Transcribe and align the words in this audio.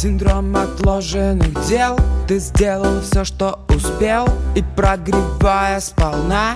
Синдром 0.00 0.56
отложенных 0.56 1.52
дел. 1.68 1.94
Ты 2.26 2.38
сделал 2.38 3.02
все, 3.02 3.22
что 3.22 3.58
успел 3.68 4.26
И 4.54 4.64
прогревая 4.74 5.78
сполна. 5.80 6.54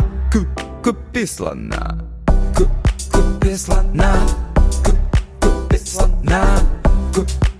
Купи 0.83 1.27
слона 1.27 1.99
Купи 2.57 3.54
слона 3.54 4.17
Купи 5.43 5.76
слона 5.76 6.58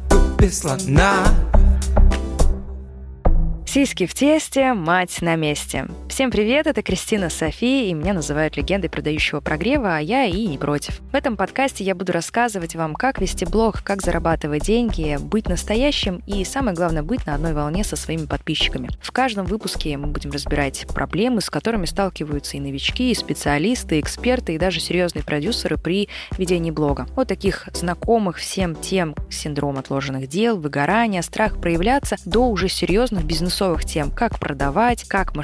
Купи 0.09 0.48
слона 0.48 1.25
Сиськи 3.66 4.07
в 4.07 4.14
тесте, 4.14 4.73
мать 4.73 5.19
на 5.21 5.37
месте. 5.37 5.87
Всем 6.15 6.31
привет, 6.31 6.69
это 6.69 6.81
Кристина 6.81 7.29
Софи, 7.29 7.91
и 7.91 7.93
меня 7.93 8.15
называют 8.15 8.57
легендой 8.57 8.89
продающего 8.89 9.41
прогрева, 9.41 9.97
а 9.97 9.99
я 9.99 10.27
и 10.27 10.47
не 10.47 10.59
против. 10.59 11.01
В 11.11 11.15
этом 11.17 11.37
подкасте 11.37 11.83
я 11.83 11.97
буду 11.97 12.12
рассказывать 12.12 12.77
вам, 12.77 12.95
как 12.95 13.21
вести 13.21 13.45
блог, 13.45 13.83
как 13.83 14.01
зарабатывать 14.01 14.62
деньги, 14.62 15.19
быть 15.21 15.48
настоящим 15.48 16.23
и, 16.24 16.45
самое 16.45 16.77
главное, 16.77 17.02
быть 17.02 17.27
на 17.27 17.35
одной 17.35 17.52
волне 17.52 17.83
со 17.83 17.97
своими 17.97 18.27
подписчиками. 18.27 18.91
В 19.02 19.11
каждом 19.11 19.45
выпуске 19.47 19.97
мы 19.97 20.07
будем 20.07 20.30
разбирать 20.30 20.87
проблемы, 20.95 21.41
с 21.41 21.51
которыми 21.51 21.85
сталкиваются 21.85 22.59
и 22.59 22.60
новички, 22.60 23.10
и 23.10 23.15
специалисты, 23.16 23.96
и 23.96 24.01
эксперты, 24.01 24.55
и 24.55 24.59
даже 24.59 24.79
серьезные 24.79 25.24
продюсеры 25.24 25.79
при 25.79 26.09
ведении 26.38 26.71
блога. 26.71 27.09
От 27.16 27.27
таких 27.27 27.69
знакомых 27.73 28.37
всем 28.37 28.77
тем 28.77 29.16
синдром 29.30 29.79
отложенных 29.79 30.29
дел, 30.29 30.59
выгорания, 30.59 31.23
страх 31.23 31.60
проявляться, 31.60 32.15
до 32.24 32.49
уже 32.49 32.69
серьезных 32.69 33.24
бизнесов 33.24 33.35
бизнесовых 33.35 33.85
тем, 33.85 34.10
как 34.10 34.38
продавать, 34.38 35.05
как 35.09 35.35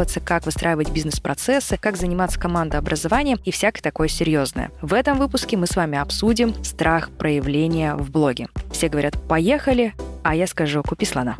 масштабироваться, 0.00 0.20
как 0.20 0.46
выстраивать 0.46 0.90
бизнес-процессы, 0.90 1.76
как 1.76 1.96
заниматься 1.96 2.38
командообразованием 2.38 3.38
и 3.44 3.50
всякое 3.50 3.82
такое 3.82 4.08
серьезное. 4.08 4.70
В 4.80 4.94
этом 4.94 5.18
выпуске 5.18 5.56
мы 5.56 5.66
с 5.66 5.76
вами 5.76 5.98
обсудим 5.98 6.54
страх 6.64 7.10
проявления 7.10 7.94
в 7.94 8.10
блоге. 8.10 8.48
Все 8.72 8.88
говорят 8.88 9.14
«поехали», 9.28 9.94
а 10.22 10.34
я 10.34 10.46
скажу 10.46 10.82
«купи 10.82 11.04
слона». 11.04 11.36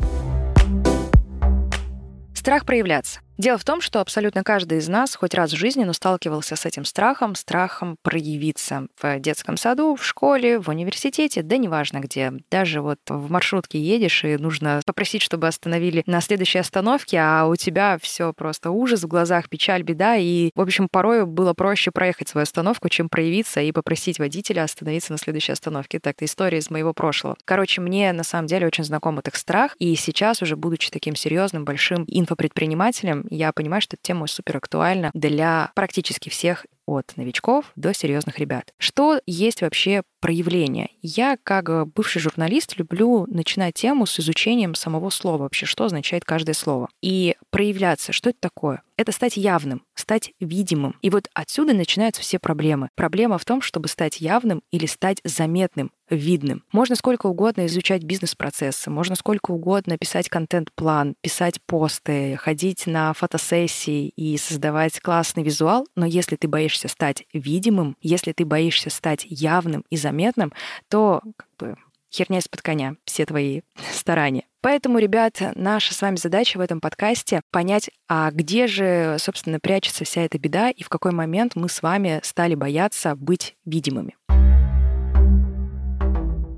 Страх 2.33 2.65
проявляться. 2.65 3.19
Дело 3.41 3.57
в 3.57 3.65
том, 3.65 3.81
что 3.81 4.01
абсолютно 4.01 4.43
каждый 4.43 4.77
из 4.77 4.87
нас 4.87 5.15
хоть 5.15 5.33
раз 5.33 5.51
в 5.51 5.55
жизни 5.55 5.83
но 5.83 5.93
сталкивался 5.93 6.55
с 6.55 6.63
этим 6.67 6.85
страхом, 6.85 7.33
страхом 7.33 7.97
проявиться 8.03 8.85
в 9.01 9.19
детском 9.19 9.57
саду, 9.57 9.95
в 9.95 10.05
школе, 10.05 10.59
в 10.59 10.69
университете, 10.69 11.41
да 11.41 11.57
неважно 11.57 12.01
где. 12.01 12.33
Даже 12.51 12.81
вот 12.81 12.99
в 13.09 13.31
маршрутке 13.31 13.79
едешь, 13.79 14.23
и 14.25 14.37
нужно 14.37 14.81
попросить, 14.85 15.23
чтобы 15.23 15.47
остановили 15.47 16.03
на 16.05 16.21
следующей 16.21 16.59
остановке, 16.59 17.17
а 17.17 17.47
у 17.47 17.55
тебя 17.55 17.97
все 17.99 18.31
просто 18.31 18.69
ужас 18.69 19.01
в 19.01 19.07
глазах, 19.07 19.49
печаль, 19.49 19.81
беда, 19.81 20.17
и, 20.17 20.51
в 20.53 20.61
общем, 20.61 20.87
порой 20.87 21.25
было 21.25 21.55
проще 21.55 21.89
проехать 21.89 22.27
свою 22.27 22.43
остановку, 22.43 22.89
чем 22.89 23.09
проявиться 23.09 23.59
и 23.59 23.71
попросить 23.71 24.19
водителя 24.19 24.65
остановиться 24.65 25.13
на 25.13 25.17
следующей 25.17 25.53
остановке. 25.53 25.99
Так, 25.99 26.17
это 26.17 26.25
история 26.25 26.59
из 26.59 26.69
моего 26.69 26.93
прошлого. 26.93 27.35
Короче, 27.45 27.81
мне 27.81 28.13
на 28.13 28.23
самом 28.23 28.45
деле 28.45 28.67
очень 28.67 28.83
знаком 28.83 29.17
этот 29.17 29.35
страх, 29.35 29.75
и 29.79 29.95
сейчас 29.95 30.43
уже, 30.43 30.55
будучи 30.55 30.91
таким 30.91 31.15
серьезным, 31.15 31.65
большим 31.65 32.05
инфопредпринимателем, 32.05 33.25
я 33.31 33.51
понимаю, 33.53 33.81
что 33.81 33.95
эта 33.95 34.03
тема 34.03 34.27
супер 34.27 34.57
актуальна 34.57 35.09
для 35.13 35.71
практически 35.73 36.29
всех 36.29 36.65
от 36.85 37.15
новичков 37.15 37.71
до 37.75 37.93
серьезных 37.93 38.39
ребят. 38.39 38.73
Что 38.77 39.19
есть 39.25 39.61
вообще 39.61 40.03
проявление? 40.19 40.89
Я, 41.01 41.37
как 41.41 41.87
бывший 41.87 42.19
журналист, 42.19 42.77
люблю 42.77 43.25
начинать 43.27 43.75
тему 43.75 44.05
с 44.05 44.19
изучением 44.19 44.75
самого 44.75 45.09
слова, 45.09 45.43
вообще, 45.43 45.65
что 45.65 45.85
означает 45.85 46.25
каждое 46.25 46.53
слово. 46.53 46.89
И 47.01 47.35
проявляться, 47.49 48.11
что 48.11 48.29
это 48.29 48.39
такое? 48.41 48.83
Это 49.01 49.11
стать 49.13 49.35
явным, 49.35 49.83
стать 49.95 50.31
видимым. 50.39 50.95
И 51.01 51.09
вот 51.09 51.27
отсюда 51.33 51.73
начинаются 51.73 52.21
все 52.21 52.37
проблемы. 52.37 52.89
Проблема 52.93 53.39
в 53.39 53.45
том, 53.45 53.59
чтобы 53.59 53.87
стать 53.87 54.21
явным 54.21 54.61
или 54.69 54.85
стать 54.85 55.21
заметным, 55.23 55.91
видным. 56.07 56.63
Можно 56.71 56.95
сколько 56.95 57.25
угодно 57.25 57.65
изучать 57.65 58.03
бизнес-процессы, 58.03 58.91
можно 58.91 59.15
сколько 59.15 59.49
угодно 59.49 59.97
писать 59.97 60.29
контент-план, 60.29 61.15
писать 61.21 61.59
посты, 61.65 62.37
ходить 62.37 62.85
на 62.85 63.13
фотосессии 63.13 64.09
и 64.09 64.37
создавать 64.37 64.99
классный 64.99 65.41
визуал, 65.41 65.87
но 65.95 66.05
если 66.05 66.35
ты 66.35 66.47
боишься 66.47 66.87
стать 66.87 67.23
видимым, 67.33 67.97
если 68.01 68.33
ты 68.33 68.45
боишься 68.45 68.91
стать 68.91 69.25
явным 69.27 69.83
и 69.89 69.97
заметным, 69.97 70.53
то 70.89 71.23
как 71.37 71.47
бы 71.57 71.75
херня 72.13 72.37
из-под 72.37 72.61
коня, 72.61 72.97
все 73.05 73.25
твои 73.25 73.61
старания. 73.91 74.43
Поэтому, 74.61 74.99
ребят, 74.99 75.41
наша 75.55 75.93
с 75.93 76.01
вами 76.01 76.17
задача 76.17 76.57
в 76.57 76.61
этом 76.61 76.79
подкасте 76.79 77.41
понять, 77.51 77.89
а 78.07 78.29
где 78.31 78.67
же, 78.67 79.17
собственно, 79.19 79.59
прячется 79.59 80.05
вся 80.05 80.21
эта 80.21 80.37
беда 80.37 80.69
и 80.69 80.83
в 80.83 80.89
какой 80.89 81.11
момент 81.11 81.55
мы 81.55 81.67
с 81.67 81.81
вами 81.81 82.19
стали 82.23 82.53
бояться 82.53 83.15
быть 83.15 83.55
видимыми. 83.65 84.15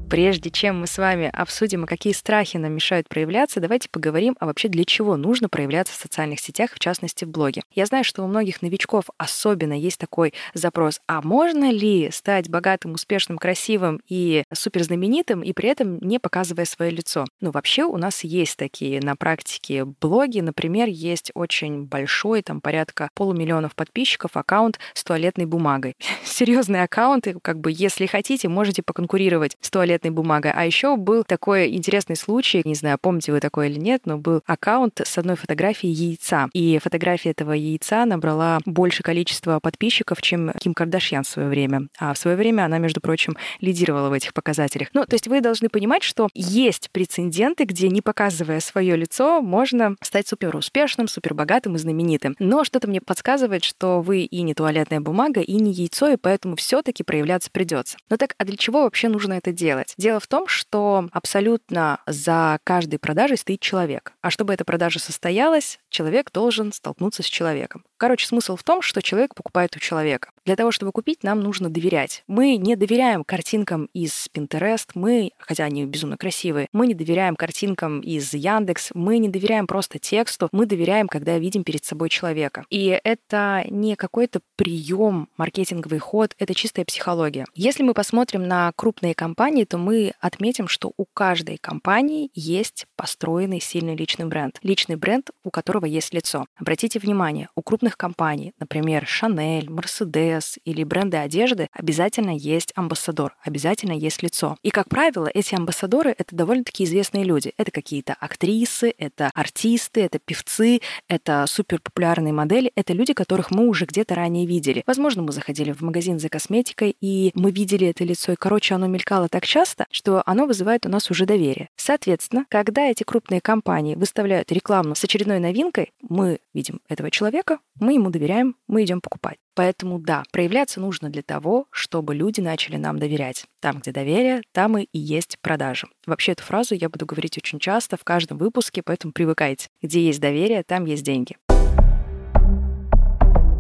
Прежде 0.10 0.52
чем 0.52 0.82
мы 0.82 0.88
с 0.88 0.98
вами 0.98 1.30
обсудим, 1.34 1.84
а 1.84 1.88
какие 1.88 2.14
страхи 2.14 2.58
нам 2.58 2.74
мешают 2.74 3.10
проявляться, 3.10 3.60
давайте 3.60 3.90
поговорим, 3.90 4.36
а 4.40 4.46
вообще 4.46 4.70
для 4.70 4.86
чего 4.86 5.18
нужно 5.18 5.50
проявляться 5.50 5.94
в 5.94 5.96
социальных 5.96 6.40
сетях, 6.40 6.72
в 6.74 6.80
частности 6.80 7.26
в 7.26 7.30
блоге. 7.30 7.64
Я 7.72 7.86
знаю, 7.86 8.04
что 8.04 8.24
у 8.24 8.28
многих 8.28 8.62
новичков 8.62 9.06
особенно 9.18 9.74
есть 9.74 9.98
такой 9.98 10.34
запрос, 10.54 11.02
а 11.08 11.22
можно 11.22 11.72
ли 11.72 12.10
стать 12.12 12.50
богатым, 12.50 12.94
успешным, 12.94 13.38
красивым 13.38 14.02
и 14.08 14.44
суперзнаменитым, 14.54 15.42
и 15.42 15.52
при 15.54 15.70
этом 15.70 15.98
не 16.00 16.20
показывая 16.20 16.66
свое 16.66 16.92
лицо? 16.92 17.26
Ну, 17.42 17.52
вообще 17.52 17.84
у 17.84 17.98
нас 17.98 18.24
есть 18.24 18.58
такие 18.58 19.00
на 19.02 19.16
практике 19.16 19.86
блоги. 19.86 20.40
Например, 20.40 20.88
есть 20.88 21.32
очень 21.34 21.86
большой, 21.86 22.42
там 22.44 22.62
порядка 22.62 23.10
полумиллионов 23.16 23.76
подписчиков 23.76 24.38
аккаунт 24.38 24.80
с 24.94 25.04
туалетной 25.04 25.46
бумагой. 25.46 25.96
Серьезные 26.24 26.84
аккаунты, 26.84 27.36
как 27.42 27.60
бы, 27.60 27.72
если 27.74 28.06
хотите, 28.06 28.48
можете 28.48 28.84
поконкурировать 28.84 29.58
с 29.60 29.70
туалетной 29.70 30.03
туалетной 30.04 30.12
бумагой. 30.12 30.52
А 30.54 30.66
еще 30.66 30.96
был 30.96 31.24
такой 31.24 31.74
интересный 31.76 32.16
случай, 32.16 32.62
не 32.66 32.76
знаю, 32.76 32.98
помните 33.02 33.32
вы 33.32 33.40
такое 33.40 33.68
или 33.68 33.80
нет, 33.80 34.02
но 34.06 34.18
был 34.18 34.42
аккаунт 34.46 35.02
с 35.04 35.18
одной 35.18 35.36
фотографией 35.36 35.94
яйца. 35.94 36.50
И 36.54 36.80
фотография 36.82 37.32
этого 37.32 37.54
яйца 37.54 38.06
набрала 38.06 38.60
больше 38.66 39.04
количества 39.04 39.60
подписчиков, 39.60 40.22
чем 40.22 40.52
Ким 40.60 40.74
Кардашьян 40.74 41.24
в 41.24 41.28
свое 41.28 41.48
время. 41.48 41.88
А 42.00 42.14
в 42.14 42.18
свое 42.18 42.36
время 42.38 42.66
она, 42.66 42.80
между 42.80 43.02
прочим, 43.02 43.38
лидировала 43.62 44.10
в 44.10 44.14
этих 44.14 44.34
показателях. 44.34 44.90
Ну, 44.94 45.06
то 45.06 45.16
есть 45.16 45.28
вы 45.28 45.42
должны 45.42 45.70
понимать, 45.70 46.04
что 46.04 46.30
есть 46.34 46.90
прецеденты, 46.92 47.66
где, 47.66 47.90
не 47.90 48.02
показывая 48.02 48.60
свое 48.60 48.96
лицо, 48.96 49.42
можно 49.42 49.96
стать 50.02 50.28
супер 50.28 50.56
успешным, 50.56 51.08
супер 51.08 51.34
богатым 51.34 51.76
и 51.76 51.80
знаменитым. 51.80 52.36
Но 52.40 52.64
что-то 52.64 52.88
мне 52.88 53.02
подсказывает, 53.02 53.64
что 53.64 54.02
вы 54.02 54.22
и 54.22 54.42
не 54.42 54.54
туалетная 54.54 55.00
бумага, 55.00 55.42
и 55.42 55.56
не 55.56 55.72
яйцо, 55.72 56.10
и 56.10 56.18
поэтому 56.18 56.56
все-таки 56.56 57.04
проявляться 57.04 57.50
придется. 57.52 57.98
Но 58.10 58.18
так, 58.18 58.36
а 58.38 58.46
для 58.46 58.58
чего 58.58 58.84
вообще 58.84 59.08
нужно 59.10 59.34
это 59.34 59.52
делать? 59.52 59.83
Делать? 59.84 59.96
Дело 59.98 60.20
в 60.20 60.28
том, 60.28 60.48
что 60.48 61.08
абсолютно 61.12 62.00
за 62.06 62.60
каждой 62.64 63.00
продажей 63.00 63.38
стоит 63.38 63.60
человек. 63.60 64.14
А 64.22 64.30
чтобы 64.30 64.54
эта 64.54 64.66
продажа 64.66 65.00
состоялась, 65.00 65.80
человек 65.90 66.32
должен 66.32 66.72
столкнуться 66.72 67.24
с 67.24 67.26
человеком. 67.26 67.84
Короче, 67.98 68.28
смысл 68.28 68.56
в 68.56 68.64
том, 68.64 68.82
что 68.82 69.02
человек 69.02 69.34
покупает 69.34 69.76
у 69.76 69.80
человека. 69.80 70.32
Для 70.46 70.56
того, 70.56 70.72
чтобы 70.72 70.92
купить, 70.92 71.24
нам 71.24 71.40
нужно 71.40 71.70
доверять. 71.70 72.24
Мы 72.28 72.58
не 72.58 72.76
доверяем 72.76 73.24
картинкам 73.24 73.86
из 73.94 74.28
Pinterest, 74.36 74.90
мы, 74.94 75.32
хотя 75.40 75.64
они 75.64 75.86
безумно 75.86 76.18
красивые, 76.18 76.68
мы 76.74 76.88
не 76.88 76.96
доверяем 76.96 77.36
картинкам 77.36 78.02
из 78.02 78.34
Яндекс, 78.34 78.90
мы 78.94 79.20
не 79.20 79.30
доверяем 79.30 79.68
просто 79.68 80.00
тексту, 80.00 80.50
мы 80.52 80.66
доверяем, 80.66 81.08
когда 81.08 81.38
видим 81.38 81.64
перед 81.64 81.86
собой 81.86 82.10
человека. 82.10 82.66
И 82.70 83.00
это 83.04 83.64
не 83.70 83.96
какой-то 83.96 84.42
прием, 84.58 85.30
маркетинговый 85.38 86.00
ход, 86.00 86.36
это 86.38 86.54
чистая 86.54 86.84
психология. 86.84 87.46
Если 87.56 87.84
мы 87.84 87.94
посмотрим 87.94 88.44
на 88.46 88.74
крупные 88.76 89.16
компании, 89.16 89.64
то 89.74 89.80
мы 89.80 90.14
отметим, 90.20 90.68
что 90.68 90.94
у 90.98 91.06
каждой 91.16 91.58
компании 91.58 92.30
есть 92.36 92.86
построенный 92.96 93.60
сильный 93.60 93.96
личный 93.96 94.28
бренд. 94.28 94.60
Личный 94.62 94.98
бренд, 94.98 95.32
у 95.44 95.50
которого 95.50 95.88
есть 95.88 96.14
лицо. 96.14 96.46
Обратите 96.56 97.00
внимание, 97.00 97.50
у 97.56 97.64
крупных 97.64 97.98
компаний, 97.98 98.54
например, 98.60 99.06
Chanel, 99.06 99.66
Mercedes 99.66 100.60
или 100.64 100.84
бренды 100.84 101.18
одежды, 101.18 101.70
обязательно 101.74 102.38
есть 102.38 102.72
амбассадор, 102.76 103.36
обязательно 103.44 103.94
есть 103.94 104.22
лицо. 104.22 104.58
И, 104.62 104.70
как 104.70 104.90
правило, 104.90 105.28
эти 105.34 105.56
амбассадоры— 105.56 106.14
это 106.20 106.36
довольно-таки 106.36 106.84
известные 106.84 107.24
люди. 107.24 107.54
Это 107.58 107.72
какие-то 107.72 108.14
актрисы, 108.20 108.94
это 109.00 109.32
артисты, 109.34 110.02
это 110.02 110.20
певцы, 110.20 110.82
это 111.08 111.46
суперпопулярные 111.48 112.32
модели, 112.32 112.72
это 112.76 112.94
люди, 112.94 113.14
которых 113.16 113.50
мы 113.50 113.68
уже 113.68 113.86
где-то 113.86 114.14
ранее 114.14 114.46
видели. 114.46 114.84
Возможно, 114.86 115.24
мы 115.24 115.32
заходили 115.32 115.72
в 115.72 115.82
магазин 115.82 116.20
за 116.20 116.30
косметикой, 116.30 116.96
и 117.02 117.32
мы 117.34 117.50
видели 117.50 117.88
это 117.88 118.04
лицо, 118.04 118.34
и, 118.34 118.36
короче, 118.36 118.76
оно 118.76 118.86
мелькало 118.86 119.30
так 119.30 119.48
часто, 119.48 119.63
что 119.92 120.24
оно 120.26 120.46
вызывает 120.46 120.86
у 120.86 120.90
нас 120.90 121.10
уже 121.12 121.26
доверие. 121.26 121.70
Соответственно, 121.76 122.46
когда 122.50 122.90
эти 122.90 123.04
крупные 123.04 123.42
компании 123.42 123.96
выставляют 123.96 124.52
рекламу 124.52 124.96
с 124.96 125.04
очередной 125.04 125.40
новинкой, 125.40 125.92
мы 126.02 126.40
видим 126.54 126.82
этого 126.88 127.12
человека, 127.12 127.60
мы 127.80 127.94
ему 127.94 128.10
доверяем, 128.10 128.56
мы 128.68 128.84
идем 128.84 129.02
покупать. 129.02 129.38
Поэтому 129.56 130.00
да, 130.00 130.24
проявляться 130.32 130.80
нужно 130.80 131.10
для 131.10 131.22
того, 131.22 131.68
чтобы 131.70 132.16
люди 132.16 132.42
начали 132.42 132.78
нам 132.78 132.98
доверять. 132.98 133.46
Там, 133.62 133.80
где 133.80 133.92
доверие, 133.92 134.42
там 134.52 134.78
и 134.78 134.88
есть 134.92 135.38
продажи. 135.42 135.88
Вообще 136.06 136.32
эту 136.32 136.44
фразу 136.44 136.74
я 136.74 136.90
буду 136.90 137.06
говорить 137.06 137.38
очень 137.38 137.60
часто 137.60 137.98
в 137.98 138.04
каждом 138.04 138.38
выпуске, 138.38 138.82
поэтому 138.84 139.14
привыкайте. 139.14 139.68
Где 139.82 140.06
есть 140.06 140.20
доверие, 140.20 140.64
там 140.64 140.86
есть 140.86 141.04
деньги. 141.04 141.38